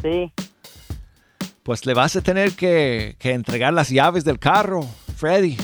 Sí. 0.02 0.34
Pues 1.62 1.86
le 1.86 1.94
vas 1.94 2.16
a 2.16 2.22
tener 2.22 2.54
que, 2.54 3.16
que 3.20 3.32
entregar 3.32 3.74
las 3.74 3.90
llaves 3.90 4.26
del 4.26 4.40
carro, 4.40 4.82
Freddy. 5.16 5.56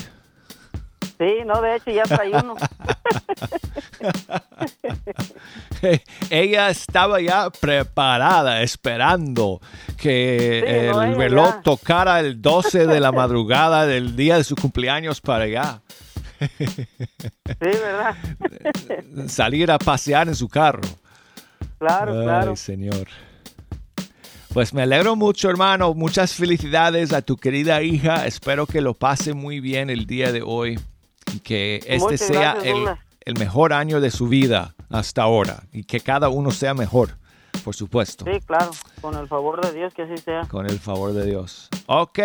Sí, 1.20 1.40
no, 1.44 1.60
de 1.60 1.76
hecho 1.76 1.90
ya 1.90 2.04
traí 2.04 2.32
uno. 2.32 2.56
ella 6.30 6.70
estaba 6.70 7.20
ya 7.20 7.50
preparada, 7.50 8.62
esperando 8.62 9.60
que 9.98 10.64
Sí, 10.66 10.72
no, 10.92 11.02
el 11.02 11.08
ella 11.10 11.18
reloj 11.18 11.54
ya. 11.56 11.60
tocara 11.60 12.20
el 12.20 12.40
12 12.40 12.86
de 12.86 13.00
la 13.00 13.12
madrugada 13.12 13.86
del 13.86 14.16
día 14.16 14.38
de 14.38 14.44
su 14.44 14.56
cumpleaños 14.56 15.20
para 15.20 15.44
allá. 15.44 15.82
Sí, 16.38 16.86
¿verdad? 17.60 18.16
Salir 19.28 19.70
a 19.70 19.78
pasear 19.78 20.26
en 20.28 20.34
su 20.34 20.48
carro. 20.48 20.80
Claro, 21.78 22.18
Ay, 22.18 22.24
claro. 22.24 22.56
señor. 22.56 23.08
Pues 24.54 24.72
me 24.72 24.80
alegro 24.82 25.16
mucho, 25.16 25.50
hermano. 25.50 25.92
Muchas 25.92 26.32
felicidades 26.32 27.12
a 27.12 27.20
tu 27.20 27.36
querida 27.36 27.82
hija. 27.82 28.26
Espero 28.26 28.66
que 28.66 28.80
lo 28.80 28.94
pase 28.94 29.34
muy 29.34 29.60
bien 29.60 29.90
el 29.90 30.06
día 30.06 30.32
de 30.32 30.40
hoy 30.42 30.80
y 31.34 31.40
que 31.40 31.76
este 31.86 31.98
Muchas 31.98 32.20
sea 32.20 32.52
gracias, 32.54 32.64
el, 32.74 32.88
el 33.24 33.38
mejor 33.38 33.72
año 33.72 34.00
de 34.00 34.10
su 34.10 34.28
vida 34.28 34.74
hasta 34.90 35.22
ahora 35.22 35.62
y 35.72 35.84
que 35.84 36.00
cada 36.00 36.28
uno 36.28 36.50
sea 36.50 36.74
mejor, 36.74 37.16
por 37.64 37.74
supuesto, 37.74 38.24
Sí, 38.24 38.40
claro. 38.46 38.70
Con 39.00 39.14
el 39.16 39.28
favor 39.28 39.60
de 39.64 39.72
Dios 39.72 39.92
que 39.94 40.02
así 40.02 40.16
sea. 40.18 40.42
con 40.48 40.66
el 40.66 40.78
favor 40.78 41.12
de 41.12 41.26
Dios. 41.26 41.68
Ok, 41.86 42.18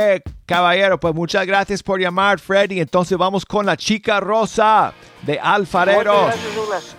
caballero, 0.45 0.99
pues 0.99 1.13
muchas 1.13 1.45
gracias 1.45 1.81
por 1.83 1.99
llamar, 1.99 2.39
Freddy. 2.39 2.79
Entonces 2.79 3.17
vamos 3.17 3.45
con 3.45 3.65
la 3.65 3.75
chica 3.77 4.19
rosa 4.19 4.93
de 5.23 5.39
Alfareros. 5.39 6.25
Muchas 6.27 6.67
gracias. 6.69 6.95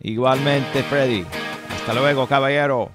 Igualmente, 0.00 0.82
Freddy. 0.84 1.24
Hasta 1.74 1.94
luego, 1.94 2.26
caballero. 2.26 2.90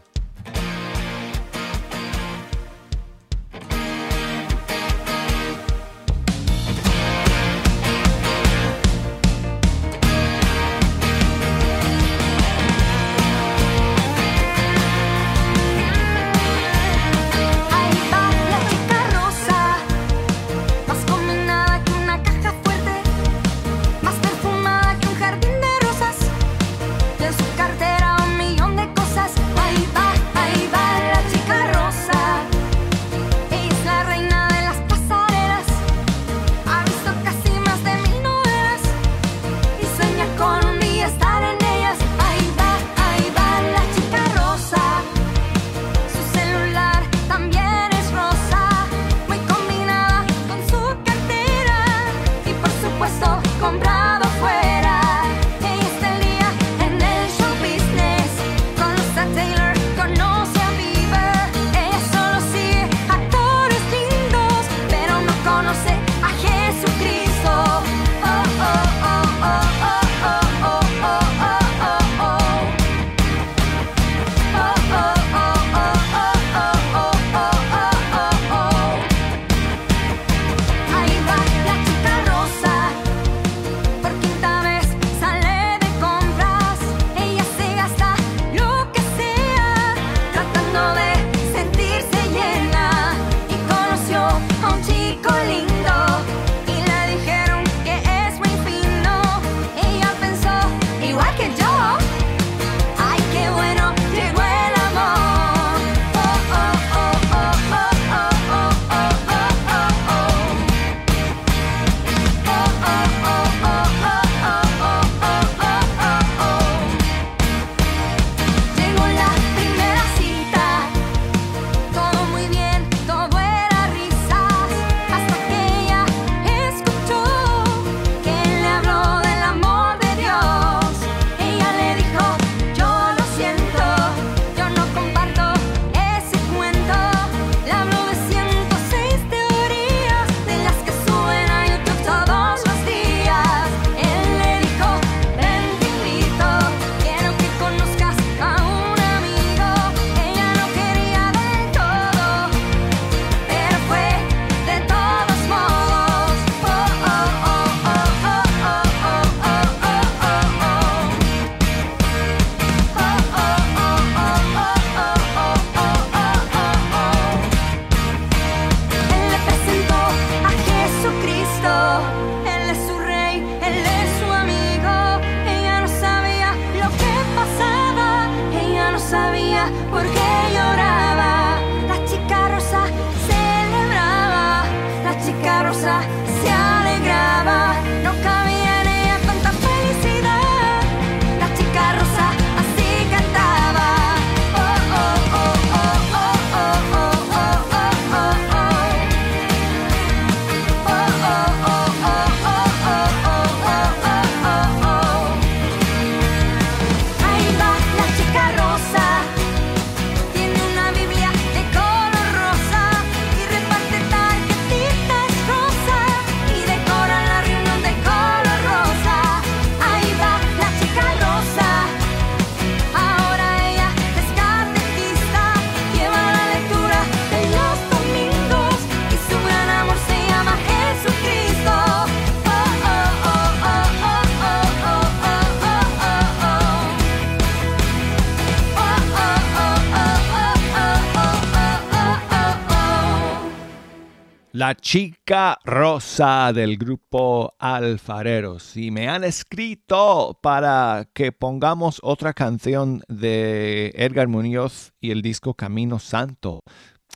La 244.71 244.75
chica 244.75 245.59
rosa 245.65 246.53
del 246.53 246.77
grupo 246.77 247.53
Alfareros. 247.59 248.77
Y 248.77 248.89
me 248.89 249.09
han 249.09 249.25
escrito 249.25 250.39
para 250.41 251.09
que 251.13 251.33
pongamos 251.33 251.99
otra 252.01 252.31
canción 252.31 253.03
de 253.09 253.91
Edgar 253.95 254.29
Muñoz 254.29 254.93
y 255.01 255.11
el 255.11 255.21
disco 255.21 255.55
Camino 255.55 255.99
Santo. 255.99 256.61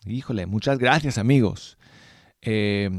Híjole, 0.06 0.48
muchas 0.48 0.80
gracias 0.80 1.18
amigos. 1.18 1.78
Eh, 2.42 2.90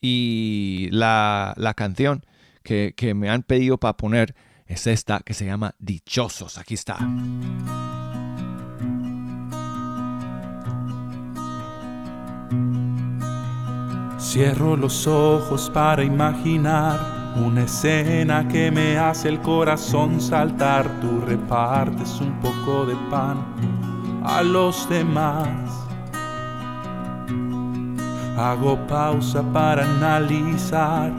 y 0.00 0.88
la, 0.90 1.54
canción 1.76 2.26
que, 2.64 2.94
que 2.96 3.14
me 3.14 3.30
han 3.30 3.44
pedido 3.44 3.78
para 3.78 3.96
poner 3.96 4.34
es 4.66 4.88
esta 4.88 5.20
que 5.20 5.34
se 5.34 5.46
llama 5.46 5.76
Dichosos. 5.78 6.58
Aquí 6.58 6.74
está. 6.74 6.98
Cierro 14.30 14.76
los 14.76 15.06
ojos 15.06 15.70
para 15.72 16.04
imaginar 16.04 17.32
una 17.42 17.62
escena 17.62 18.46
que 18.46 18.70
me 18.70 18.98
hace 18.98 19.30
el 19.30 19.40
corazón 19.40 20.20
saltar. 20.20 20.86
Tú 21.00 21.22
repartes 21.26 22.20
un 22.20 22.38
poco 22.38 22.84
de 22.84 22.94
pan 23.10 23.38
a 24.22 24.42
los 24.42 24.86
demás. 24.90 25.48
Hago 28.36 28.76
pausa 28.86 29.42
para 29.50 29.84
analizar. 29.84 31.10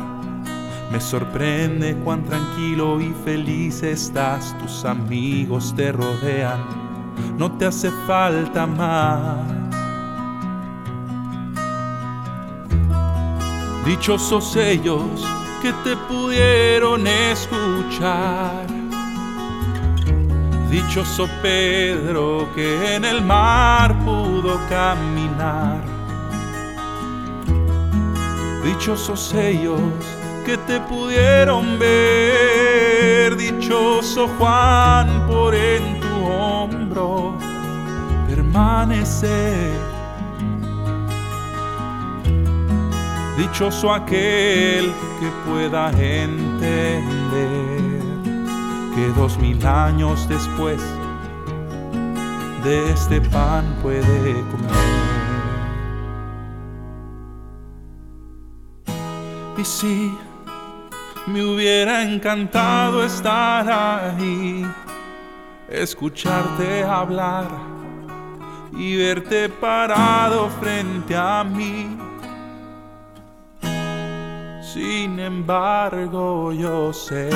Me 0.91 1.01
sorprende 1.01 1.95
cuán 2.03 2.23
tranquilo 2.25 3.01
y 3.01 3.11
feliz 3.25 3.81
estás. 3.81 4.55
Tus 4.59 4.85
amigos 4.85 5.73
te 5.75 5.91
rodean. 5.91 6.59
No 7.39 7.51
te 7.53 7.65
hace 7.65 7.89
falta 8.05 8.67
más. 8.67 9.58
Dichosos 13.89 14.55
ellos 14.55 15.25
que 15.63 15.73
te 15.83 15.97
pudieron 16.07 17.07
escuchar. 17.07 18.67
Dichoso 20.69 21.27
Pedro 21.41 22.47
que 22.53 22.95
en 22.95 23.03
el 23.03 23.23
mar 23.23 23.97
pudo 24.05 24.59
caminar. 24.69 25.81
Dichosos 28.63 29.33
ellos 29.33 29.81
que 30.45 30.55
te 30.55 30.79
pudieron 30.81 31.79
ver. 31.79 33.35
Dichoso 33.37 34.27
Juan 34.37 35.25
por 35.27 35.55
en 35.55 35.99
tu 35.99 36.27
hombro 36.27 37.35
permanecer. 38.27 39.88
Dichoso 43.39 43.89
aquel 43.93 44.93
que 45.17 45.31
pueda 45.49 45.91
entender 45.91 46.99
que 48.93 49.07
dos 49.15 49.37
mil 49.37 49.65
años 49.65 50.27
después 50.27 50.81
de 52.65 52.91
este 52.91 53.21
pan 53.21 53.63
puede 53.81 54.33
comer. 54.51 54.73
Y 59.57 59.63
si 59.63 60.13
me 61.25 61.41
hubiera 61.41 62.03
encantado 62.03 63.05
estar 63.05 63.71
ahí, 63.71 64.69
escucharte 65.69 66.83
hablar 66.83 67.47
y 68.73 68.97
verte 68.97 69.47
parado 69.47 70.49
frente 70.59 71.15
a 71.15 71.45
mí 71.45 72.08
sin 74.73 75.19
embargo, 75.19 76.51
yo 76.53 76.93
sé 76.93 77.29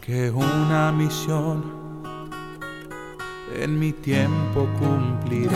que 0.00 0.30
una 0.30 0.90
misión 0.90 1.62
en 3.54 3.78
mi 3.78 3.92
tiempo 3.92 4.66
cumpliré. 4.80 5.50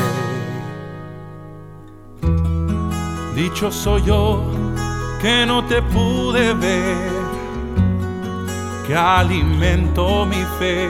Dicho 3.35 3.73
soy 3.73 4.03
yo 4.05 4.41
que 5.21 5.45
no 5.47 5.65
te 5.65 5.83
pude 5.83 6.55
ver, 6.55 7.11
que 8.87 8.95
alimento 8.95 10.27
mi 10.27 10.45
fe 10.59 10.89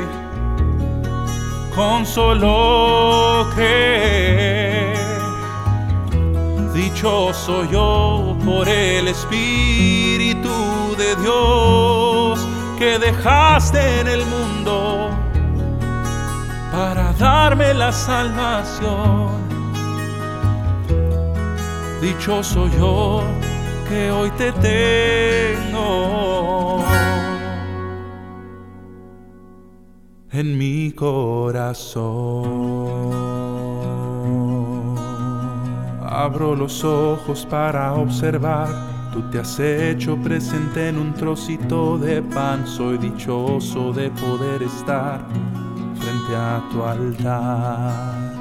con 1.74 2.04
solo 2.04 3.46
creer 3.54 4.63
Dichoso 6.74 7.64
yo 7.70 8.36
por 8.44 8.68
el 8.68 9.06
Espíritu 9.06 10.50
de 10.98 11.14
Dios 11.22 12.44
que 12.76 12.98
dejaste 12.98 14.00
en 14.00 14.08
el 14.08 14.26
mundo 14.26 15.08
para 16.72 17.12
darme 17.12 17.72
la 17.74 17.92
salvación. 17.92 19.28
Dichoso 22.02 22.68
yo 22.76 23.22
que 23.88 24.10
hoy 24.10 24.30
te 24.32 24.50
tengo 24.50 25.74
en 30.32 30.58
mi 30.58 30.90
corazón. 30.90 32.34
Abro 36.16 36.54
los 36.54 36.84
ojos 36.84 37.44
para 37.44 37.92
observar. 37.94 38.68
Tú 39.12 39.28
te 39.32 39.40
has 39.40 39.58
hecho 39.58 40.16
presente 40.22 40.90
en 40.90 40.96
un 40.96 41.12
trocito 41.12 41.98
de 41.98 42.22
pan. 42.22 42.64
Soy 42.68 42.98
dichoso 42.98 43.92
de 43.92 44.10
poder 44.10 44.62
estar 44.62 45.26
frente 45.96 46.36
a 46.36 46.64
tu 46.70 46.84
altar. 46.84 48.32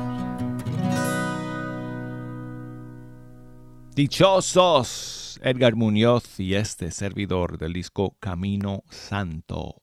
Dichosos 3.95 5.39
Edgar 5.41 5.75
Muñoz 5.75 6.39
y 6.39 6.53
este 6.53 6.91
servidor 6.91 7.57
del 7.57 7.73
disco 7.73 8.15
Camino 8.19 8.83
Santo. 8.91 9.81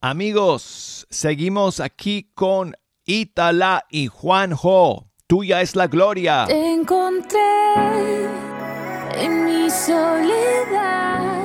Amigos, 0.00 1.06
seguimos 1.10 1.78
aquí 1.78 2.30
con 2.34 2.74
Itala 3.04 3.84
y 3.90 4.06
Juanjo 4.06 5.11
tuya 5.26 5.60
es 5.60 5.76
la 5.76 5.86
gloria. 5.86 6.44
Te 6.46 6.74
encontré 6.74 7.40
en 9.16 9.44
mi 9.44 9.70
soledad, 9.70 11.44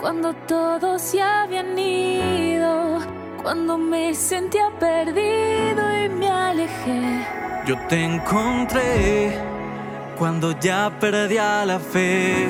cuando 0.00 0.34
todos 0.46 1.00
se 1.00 1.22
habían 1.22 1.78
ido, 1.78 2.98
cuando 3.42 3.78
me 3.78 4.14
sentía 4.14 4.70
perdido 4.78 6.04
y 6.04 6.08
me 6.08 6.28
alejé. 6.28 7.26
Yo 7.66 7.76
te 7.88 8.04
encontré 8.04 9.38
cuando 10.18 10.58
ya 10.58 10.90
perdía 11.00 11.64
la 11.64 11.78
fe. 11.78 12.48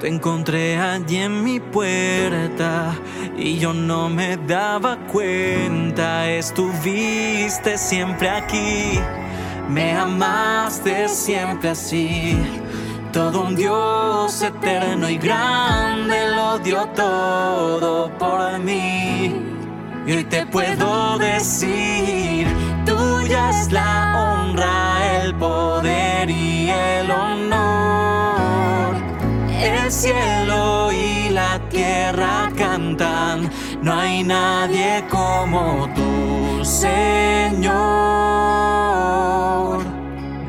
Te 0.00 0.08
encontré 0.08 0.76
allí 0.76 1.16
en 1.16 1.42
mi 1.42 1.58
puerta 1.58 2.94
y 3.36 3.58
yo 3.58 3.72
no 3.72 4.08
me 4.10 4.36
daba 4.36 4.98
cuenta. 5.10 6.28
Estuviste 6.30 7.78
siempre 7.78 8.28
aquí 8.28 9.00
me 9.68 9.92
amaste 9.92 11.08
siempre 11.08 11.70
así. 11.70 12.36
Todo 13.12 13.42
un 13.42 13.56
Dios 13.56 14.42
eterno 14.42 15.08
y 15.08 15.16
grande 15.16 16.28
lo 16.34 16.58
dio 16.58 16.86
todo 16.88 18.10
por 18.18 18.58
mí. 18.58 19.34
Y 20.06 20.12
hoy 20.12 20.24
te 20.24 20.46
puedo 20.46 21.18
decir, 21.18 22.46
tuya 22.84 23.50
es 23.50 23.72
la 23.72 24.38
honra, 24.38 25.22
el 25.22 25.34
poder 25.34 26.30
y 26.30 26.70
el 26.70 27.10
honor. 27.10 28.94
El 29.60 29.90
cielo 29.90 30.92
y 30.92 31.30
la 31.30 31.58
tierra 31.70 32.52
cantan, 32.56 33.50
no 33.82 33.92
hay 33.92 34.24
nadie 34.24 35.04
como 35.10 35.88
tú, 35.94 36.64
Señor. 36.64 37.76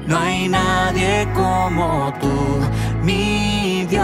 No 0.07 0.17
hay 0.17 0.47
nadie 0.47 1.27
como 1.35 2.13
tú, 2.19 2.59
mi 3.03 3.85
Dios. 3.89 4.03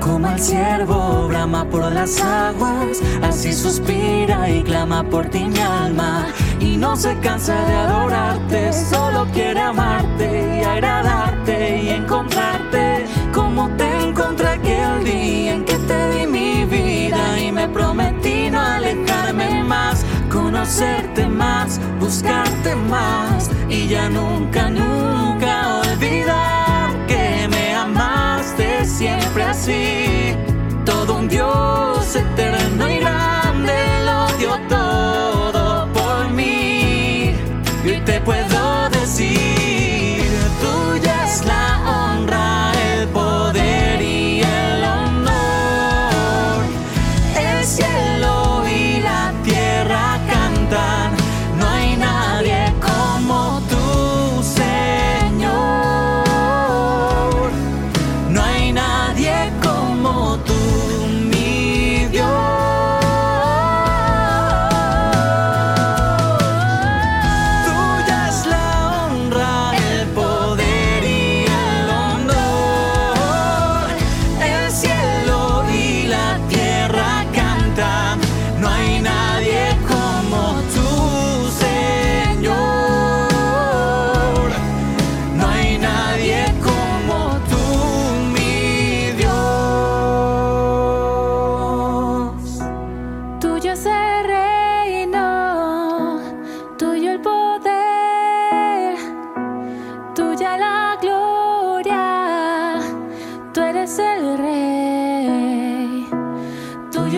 Como 0.00 0.28
el 0.28 0.38
ciervo 0.40 1.28
brama 1.28 1.64
por 1.64 1.90
las 1.90 2.20
aguas, 2.20 3.00
así 3.22 3.52
suspira 3.52 4.48
y 4.50 4.62
clama 4.62 5.02
por 5.04 5.26
ti 5.26 5.44
mi 5.44 5.58
alma 5.58 6.26
y 6.62 6.76
no 6.76 6.94
se 6.94 7.18
cansa 7.18 7.54
de 7.64 7.74
adorarte, 7.74 8.72
solo 8.72 9.26
quiere 9.32 9.60
amarte 9.60 10.60
y 10.60 10.64
agradarte 10.64 11.82
y 11.82 11.88
encontrarte. 11.90 13.04
Como 13.34 13.68
te 13.76 13.88
encontré 14.08 14.48
aquel 14.48 15.04
día 15.04 15.54
en 15.54 15.64
que 15.64 15.76
te 15.76 16.10
di 16.12 16.26
mi 16.26 16.64
vida 16.64 17.40
y 17.40 17.50
me 17.50 17.68
prometí 17.68 18.48
no 18.50 18.60
alejarme 18.60 19.64
más, 19.64 20.04
conocerte 20.30 21.26
más, 21.26 21.80
buscarte 21.98 22.76
más 22.76 23.50
y 23.68 23.88
ya 23.88 24.08
nunca, 24.08 24.70
nunca 24.70 25.80
olvidar 25.80 27.06
que 27.08 27.48
me 27.50 27.74
amaste 27.74 28.84
siempre 28.84 29.42
así, 29.42 30.36
todo 30.84 31.18
un 31.18 31.28
Dios 31.28 32.14
eterno. 32.14 32.61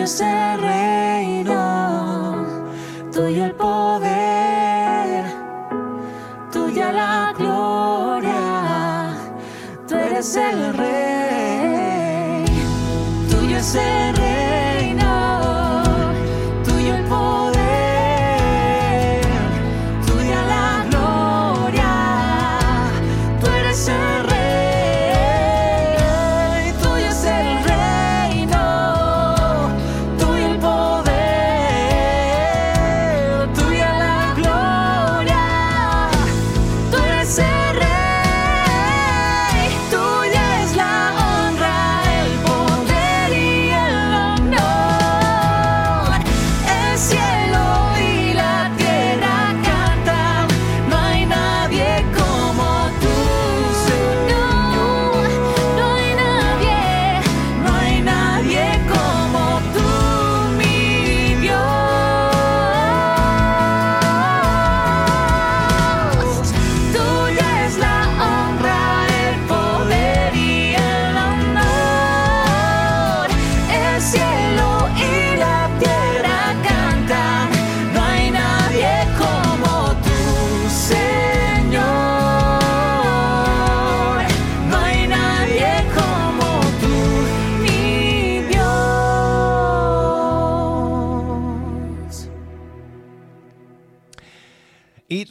ser 0.07 0.74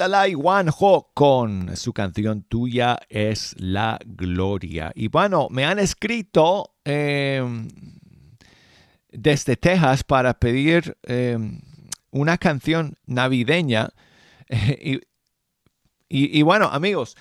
Y 0.05 0.07
Dalai 0.07 0.35
Ho 0.37 1.11
con 1.15 1.75
su 1.79 1.95
canción 1.95 2.43
Tuya 2.43 2.99
es 3.09 3.55
la 3.59 3.99
Gloria. 4.05 4.93
Y 4.95 5.09
bueno, 5.09 5.49
me 5.51 5.65
han 5.65 5.79
escrito 5.79 6.75
eh, 6.85 7.43
desde 9.11 9.57
Texas 9.57 10.05
para 10.05 10.35
pedir 10.39 10.95
eh, 11.05 11.39
una 12.11 12.37
canción 12.37 12.99
navideña. 13.07 13.89
y, 14.51 14.97
y- 16.11 16.39
y 16.39 16.43
bueno, 16.43 16.67
amigos, 16.71 17.17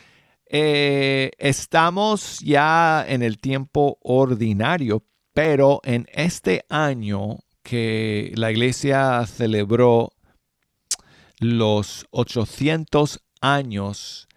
eh, 0.49 1.31
estamos 1.38 2.41
ya 2.41 3.05
en 3.07 3.23
el 3.23 3.38
tiempo 3.38 3.97
ordinario, 4.01 5.05
pero 5.34 5.79
en 5.86 6.05
este 6.13 6.65
año 6.67 7.38
que 7.63 8.34
la 8.36 8.51
iglesia 8.51 9.25
celebró 9.25 10.11
los 11.44 12.06
800 12.12 13.22
años 13.41 14.28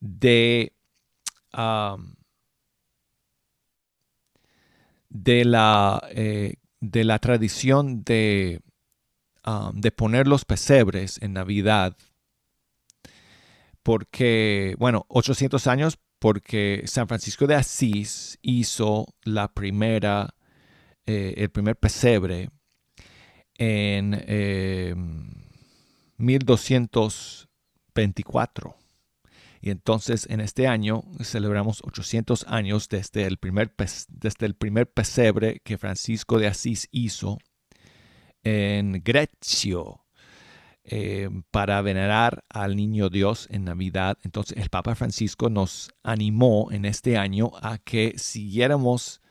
de, 0.00 0.72
de, 5.08 5.44
la, 5.44 6.08
eh, 6.10 6.56
de 6.80 7.04
la 7.04 7.18
tradición 7.18 8.02
de, 8.04 8.60
de 9.74 9.92
poner 9.92 10.26
los 10.26 10.44
pesebres 10.44 11.18
en 11.22 11.34
Navidad. 11.34 11.96
Porque, 13.82 14.76
bueno, 14.78 15.06
800 15.08 15.66
años 15.66 15.98
porque 16.22 16.84
San 16.86 17.08
Francisco 17.08 17.48
de 17.48 17.56
Asís 17.56 18.38
hizo 18.42 19.06
la 19.24 19.52
primera, 19.52 20.36
eh, 21.04 21.34
el 21.36 21.50
primer 21.50 21.74
pesebre 21.74 22.48
en 23.58 24.16
eh, 24.28 24.94
1224. 26.22 28.76
Y 29.60 29.70
entonces 29.70 30.26
en 30.28 30.40
este 30.40 30.66
año 30.66 31.04
celebramos 31.22 31.82
800 31.84 32.46
años 32.48 32.88
desde 32.88 33.26
el 33.26 33.38
primer, 33.38 33.72
desde 34.08 34.46
el 34.46 34.54
primer 34.54 34.90
pesebre 34.90 35.60
que 35.62 35.78
Francisco 35.78 36.38
de 36.38 36.48
Asís 36.48 36.88
hizo 36.90 37.38
en 38.42 39.02
Grecio 39.04 40.02
eh, 40.84 41.30
para 41.52 41.80
venerar 41.80 42.42
al 42.48 42.74
niño 42.74 43.08
Dios 43.08 43.46
en 43.50 43.64
Navidad. 43.64 44.18
Entonces 44.24 44.58
el 44.58 44.68
Papa 44.68 44.96
Francisco 44.96 45.48
nos 45.48 45.92
animó 46.02 46.72
en 46.72 46.84
este 46.84 47.16
año 47.16 47.52
a 47.62 47.78
que 47.78 48.18
siguiéramos 48.18 49.21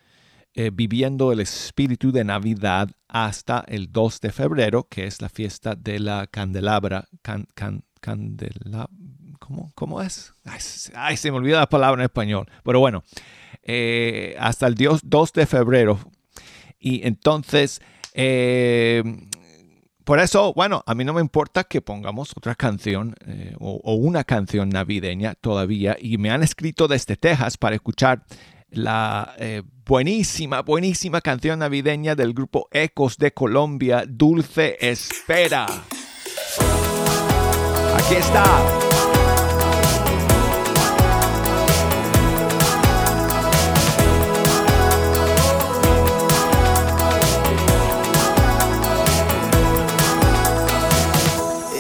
eh, 0.53 0.69
viviendo 0.73 1.31
el 1.31 1.39
espíritu 1.39 2.11
de 2.11 2.25
Navidad 2.25 2.89
hasta 3.07 3.63
el 3.69 3.89
2 3.89 4.19
de 4.19 4.31
febrero, 4.33 4.85
que 4.89 5.05
es 5.05 5.21
la 5.21 5.29
fiesta 5.29 5.75
de 5.75 5.97
la 5.99 6.27
candelabra. 6.27 7.07
Can, 7.21 7.47
¿cómo, 9.39 9.71
cómo 9.75 10.01
es? 10.01 10.33
Ay, 10.93 11.15
se 11.15 11.31
me 11.31 11.37
olvida 11.37 11.59
la 11.59 11.69
palabra 11.69 12.01
en 12.01 12.05
español. 12.05 12.49
Pero 12.65 12.81
bueno, 12.81 13.01
eh, 13.63 14.35
hasta 14.39 14.67
el 14.67 14.75
Dios 14.75 14.99
2 15.05 15.31
de 15.31 15.45
febrero. 15.45 15.99
Y 16.77 17.07
entonces, 17.07 17.81
eh, 18.13 19.03
por 20.03 20.19
eso, 20.19 20.53
bueno, 20.53 20.83
a 20.85 20.93
mí 20.95 21.05
no 21.05 21.13
me 21.13 21.21
importa 21.21 21.63
que 21.63 21.79
pongamos 21.79 22.35
otra 22.35 22.55
canción 22.55 23.15
o, 23.57 23.79
o 23.85 23.93
una 23.93 24.25
canción 24.25 24.67
navideña 24.67 25.35
todavía. 25.35 25.95
Y 25.97 26.17
me 26.17 26.29
han 26.29 26.43
escrito 26.43 26.89
desde 26.89 27.15
Texas 27.15 27.57
para 27.57 27.75
escuchar 27.75 28.25
la 28.71 29.35
eh, 29.37 29.61
buenísima, 29.85 30.61
buenísima 30.61 31.21
canción 31.21 31.59
navideña 31.59 32.15
del 32.15 32.33
grupo 32.33 32.67
Ecos 32.71 33.17
de 33.17 33.33
Colombia, 33.33 34.05
Dulce 34.07 34.77
Espera. 34.79 35.65
Aquí 37.95 38.15
está. 38.15 38.45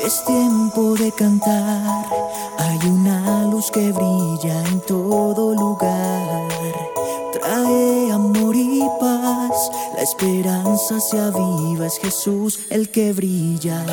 Es 0.05 0.25
tiempo 0.25 0.93
de 0.95 1.11
cantar, 1.13 2.05
hay 2.59 2.89
una 2.89 3.43
luz 3.45 3.71
que 3.71 3.91
brilla 3.93 4.61
en 4.67 4.81
todo 4.81 5.55
lugar. 5.55 6.50
Esperanza 10.01 10.99
se 10.99 11.19
aviva, 11.19 11.85
es 11.85 11.99
Jesús 11.99 12.59
el 12.69 12.89
que 12.89 13.13
brilla. 13.13 13.85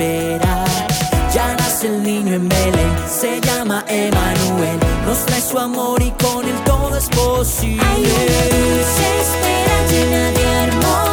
Ya 0.00 1.54
nace 1.58 1.88
el 1.88 2.02
niño 2.02 2.34
en 2.34 2.48
Belén, 2.48 2.96
se 3.06 3.38
llama 3.42 3.84
Emanuel. 3.86 4.78
Nos 5.04 5.26
trae 5.26 5.42
su 5.42 5.58
amor 5.58 6.00
y 6.02 6.10
con 6.12 6.46
él 6.48 6.56
todo 6.64 6.96
es 6.96 7.08
posible. 7.10 7.84
Una 7.84 8.42
dulce 8.56 9.20
espera 9.20 9.86
llena 9.90 10.30
de 10.30 10.46
armonía. 10.56 11.09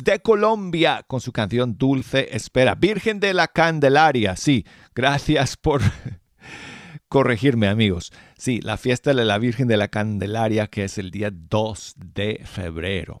De 0.00 0.20
Colombia 0.20 1.04
con 1.06 1.20
su 1.20 1.32
canción 1.32 1.76
Dulce 1.76 2.28
Espera. 2.34 2.74
Virgen 2.74 3.20
de 3.20 3.34
la 3.34 3.46
Candelaria. 3.48 4.34
Sí, 4.36 4.64
gracias 4.94 5.56
por 5.56 5.82
corregirme 7.08 7.68
amigos. 7.68 8.10
Sí, 8.38 8.60
la 8.62 8.76
fiesta 8.78 9.12
de 9.12 9.24
la 9.24 9.38
Virgen 9.38 9.68
de 9.68 9.76
la 9.76 9.88
Candelaria 9.88 10.66
que 10.68 10.84
es 10.84 10.98
el 10.98 11.10
día 11.10 11.30
2 11.32 11.94
de 11.96 12.40
febrero. 12.44 13.20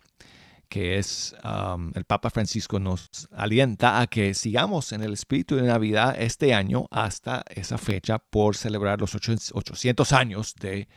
Que 0.68 0.98
es 0.98 1.36
um, 1.44 1.92
el 1.94 2.04
Papa 2.04 2.30
Francisco 2.30 2.80
nos 2.80 3.10
alienta 3.30 4.00
a 4.00 4.06
que 4.06 4.32
sigamos 4.32 4.92
en 4.92 5.02
el 5.02 5.12
espíritu 5.12 5.56
de 5.56 5.62
Navidad 5.62 6.16
este 6.18 6.54
año 6.54 6.86
hasta 6.90 7.44
esa 7.54 7.76
fecha 7.76 8.18
por 8.18 8.56
celebrar 8.56 8.98
los 8.98 9.14
ocho- 9.14 9.34
800 9.52 10.12
años 10.14 10.54
de, 10.58 10.88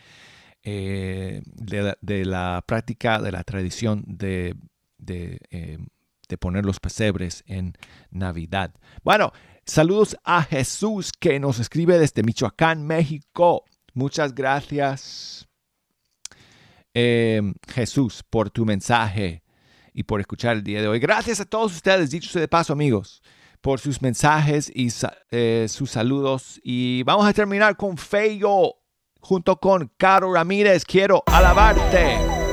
eh, 0.63 1.41
de 1.45 2.25
la 2.25 2.63
práctica, 2.65 3.19
de 3.21 3.33
la 3.33 3.43
tradición 3.43 4.05
de 4.07 4.55
de, 5.05 5.39
eh, 5.51 5.77
de 6.27 6.37
poner 6.37 6.65
los 6.65 6.79
pesebres 6.79 7.43
en 7.47 7.73
Navidad. 8.11 8.73
Bueno, 9.03 9.31
saludos 9.65 10.17
a 10.23 10.43
Jesús 10.43 11.11
que 11.11 11.39
nos 11.39 11.59
escribe 11.59 11.97
desde 11.99 12.23
Michoacán, 12.23 12.85
México. 12.85 13.63
Muchas 13.93 14.35
gracias, 14.35 15.47
eh, 16.93 17.41
Jesús, 17.67 18.23
por 18.29 18.49
tu 18.49 18.65
mensaje 18.65 19.43
y 19.93 20.03
por 20.03 20.19
escuchar 20.19 20.57
el 20.57 20.63
día 20.63 20.81
de 20.81 20.87
hoy. 20.87 20.99
Gracias 20.99 21.39
a 21.39 21.45
todos 21.45 21.73
ustedes, 21.73 22.09
dicho 22.09 22.29
sea 22.29 22.41
de 22.41 22.47
paso, 22.47 22.73
amigos, 22.73 23.21
por 23.61 23.79
sus 23.79 24.01
mensajes 24.01 24.71
y 24.73 24.89
eh, 25.31 25.67
sus 25.69 25.91
saludos. 25.91 26.59
Y 26.63 27.03
vamos 27.03 27.25
a 27.25 27.33
terminar 27.33 27.77
con 27.77 27.97
Feyo 27.97 28.75
junto 29.21 29.57
con 29.57 29.91
Caro 29.97 30.33
Ramírez. 30.33 30.83
Quiero 30.85 31.23
alabarte. 31.25 32.44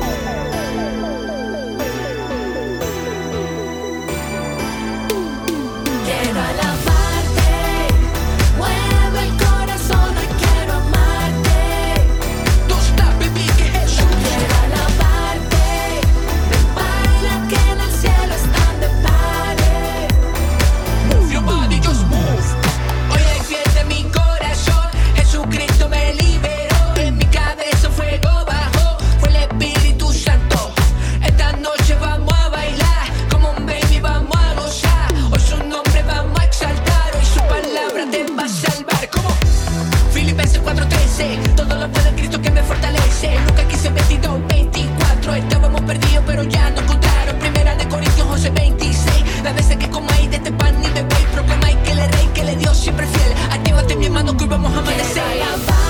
4:13. 41.23 41.57
Todo 41.57 41.75
lo 41.77 41.89
puede 41.91 42.09
en 42.09 42.15
Cristo 42.17 42.41
que 42.41 42.51
me 42.51 42.63
fortalece. 42.63 43.39
Lucas 43.47 43.65
15, 43.67 43.91
22, 43.91 44.47
24. 44.49 45.35
Estábamos 45.35 45.81
perdidos, 45.83 46.25
pero 46.27 46.43
ya 46.45 46.71
nos 46.71 46.83
encontraron. 46.83 47.39
Primera 47.39 47.75
de 47.77 47.89
Corintios 47.89 48.27
11, 48.29 48.51
26. 48.51 49.43
Las 49.45 49.55
veces 49.55 49.77
que 49.77 49.89
comáis 49.89 50.31
de 50.31 50.37
este 50.37 50.53
pan 50.53 50.75
y 50.83 50.89
bebéis, 50.89 51.27
proclamáis 51.33 51.77
que 51.85 51.95
le 51.95 52.07
rey, 52.09 52.29
que 52.35 52.45
le 52.45 52.57
Dios 52.57 52.77
siempre 52.77 53.07
fiel. 53.07 53.33
Actívate 53.51 53.97
mi 53.97 54.07
hermano 54.07 54.37
que 54.37 54.45
hoy 54.45 54.51
vamos 54.51 54.73
a 54.75 54.79
amanecer. 54.79 55.82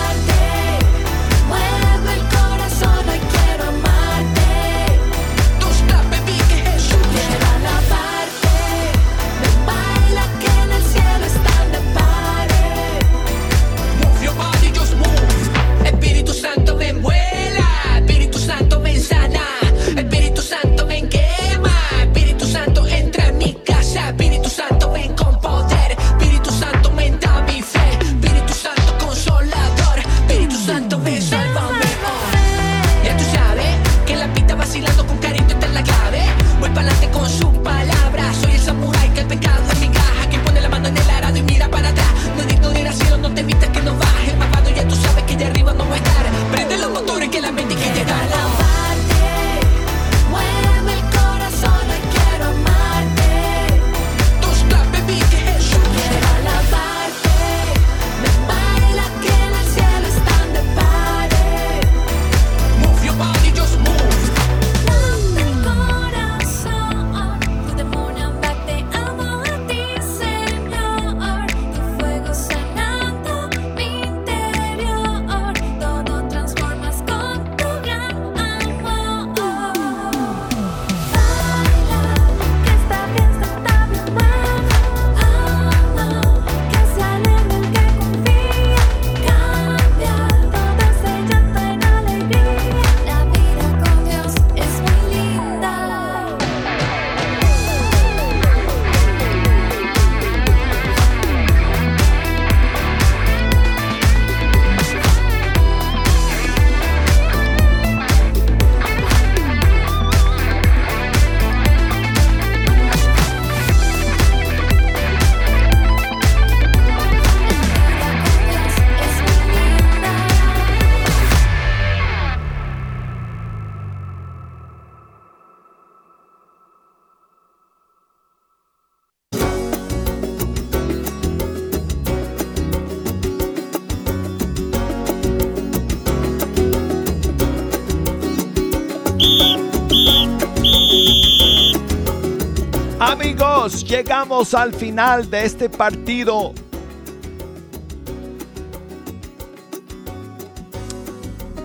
Llegamos 143.69 144.55
al 144.55 144.73
final 144.73 145.31
de 145.31 145.45
este 145.45 145.69
partido. 145.69 146.53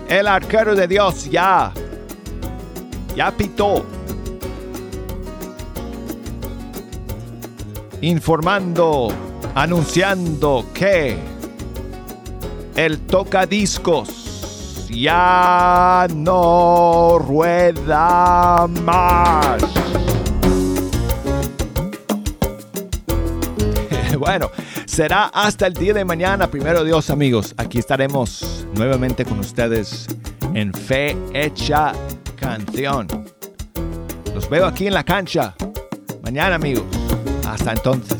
El 0.08 0.28
arquero 0.28 0.76
de 0.76 0.86
Dios 0.86 1.28
ya, 1.28 1.72
ya 3.16 3.32
pitó. 3.32 3.84
Informando, 8.00 9.08
anunciando 9.56 10.64
que 10.72 11.18
el 12.76 13.00
tocadiscos 13.06 14.86
ya 14.88 16.06
no 16.14 17.18
rueda 17.18 18.68
más. 18.84 19.77
Bueno, 24.28 24.50
será 24.84 25.30
hasta 25.32 25.66
el 25.66 25.72
día 25.72 25.94
de 25.94 26.04
mañana, 26.04 26.50
primero 26.50 26.84
Dios 26.84 27.08
amigos. 27.08 27.54
Aquí 27.56 27.78
estaremos 27.78 28.66
nuevamente 28.74 29.24
con 29.24 29.38
ustedes 29.38 30.06
en 30.52 30.70
Fe 30.74 31.16
Hecha 31.32 31.94
Canción. 32.36 33.08
Los 34.34 34.50
veo 34.50 34.66
aquí 34.66 34.86
en 34.86 34.92
la 34.92 35.02
cancha. 35.02 35.54
Mañana 36.22 36.56
amigos. 36.56 36.84
Hasta 37.46 37.72
entonces. 37.72 38.17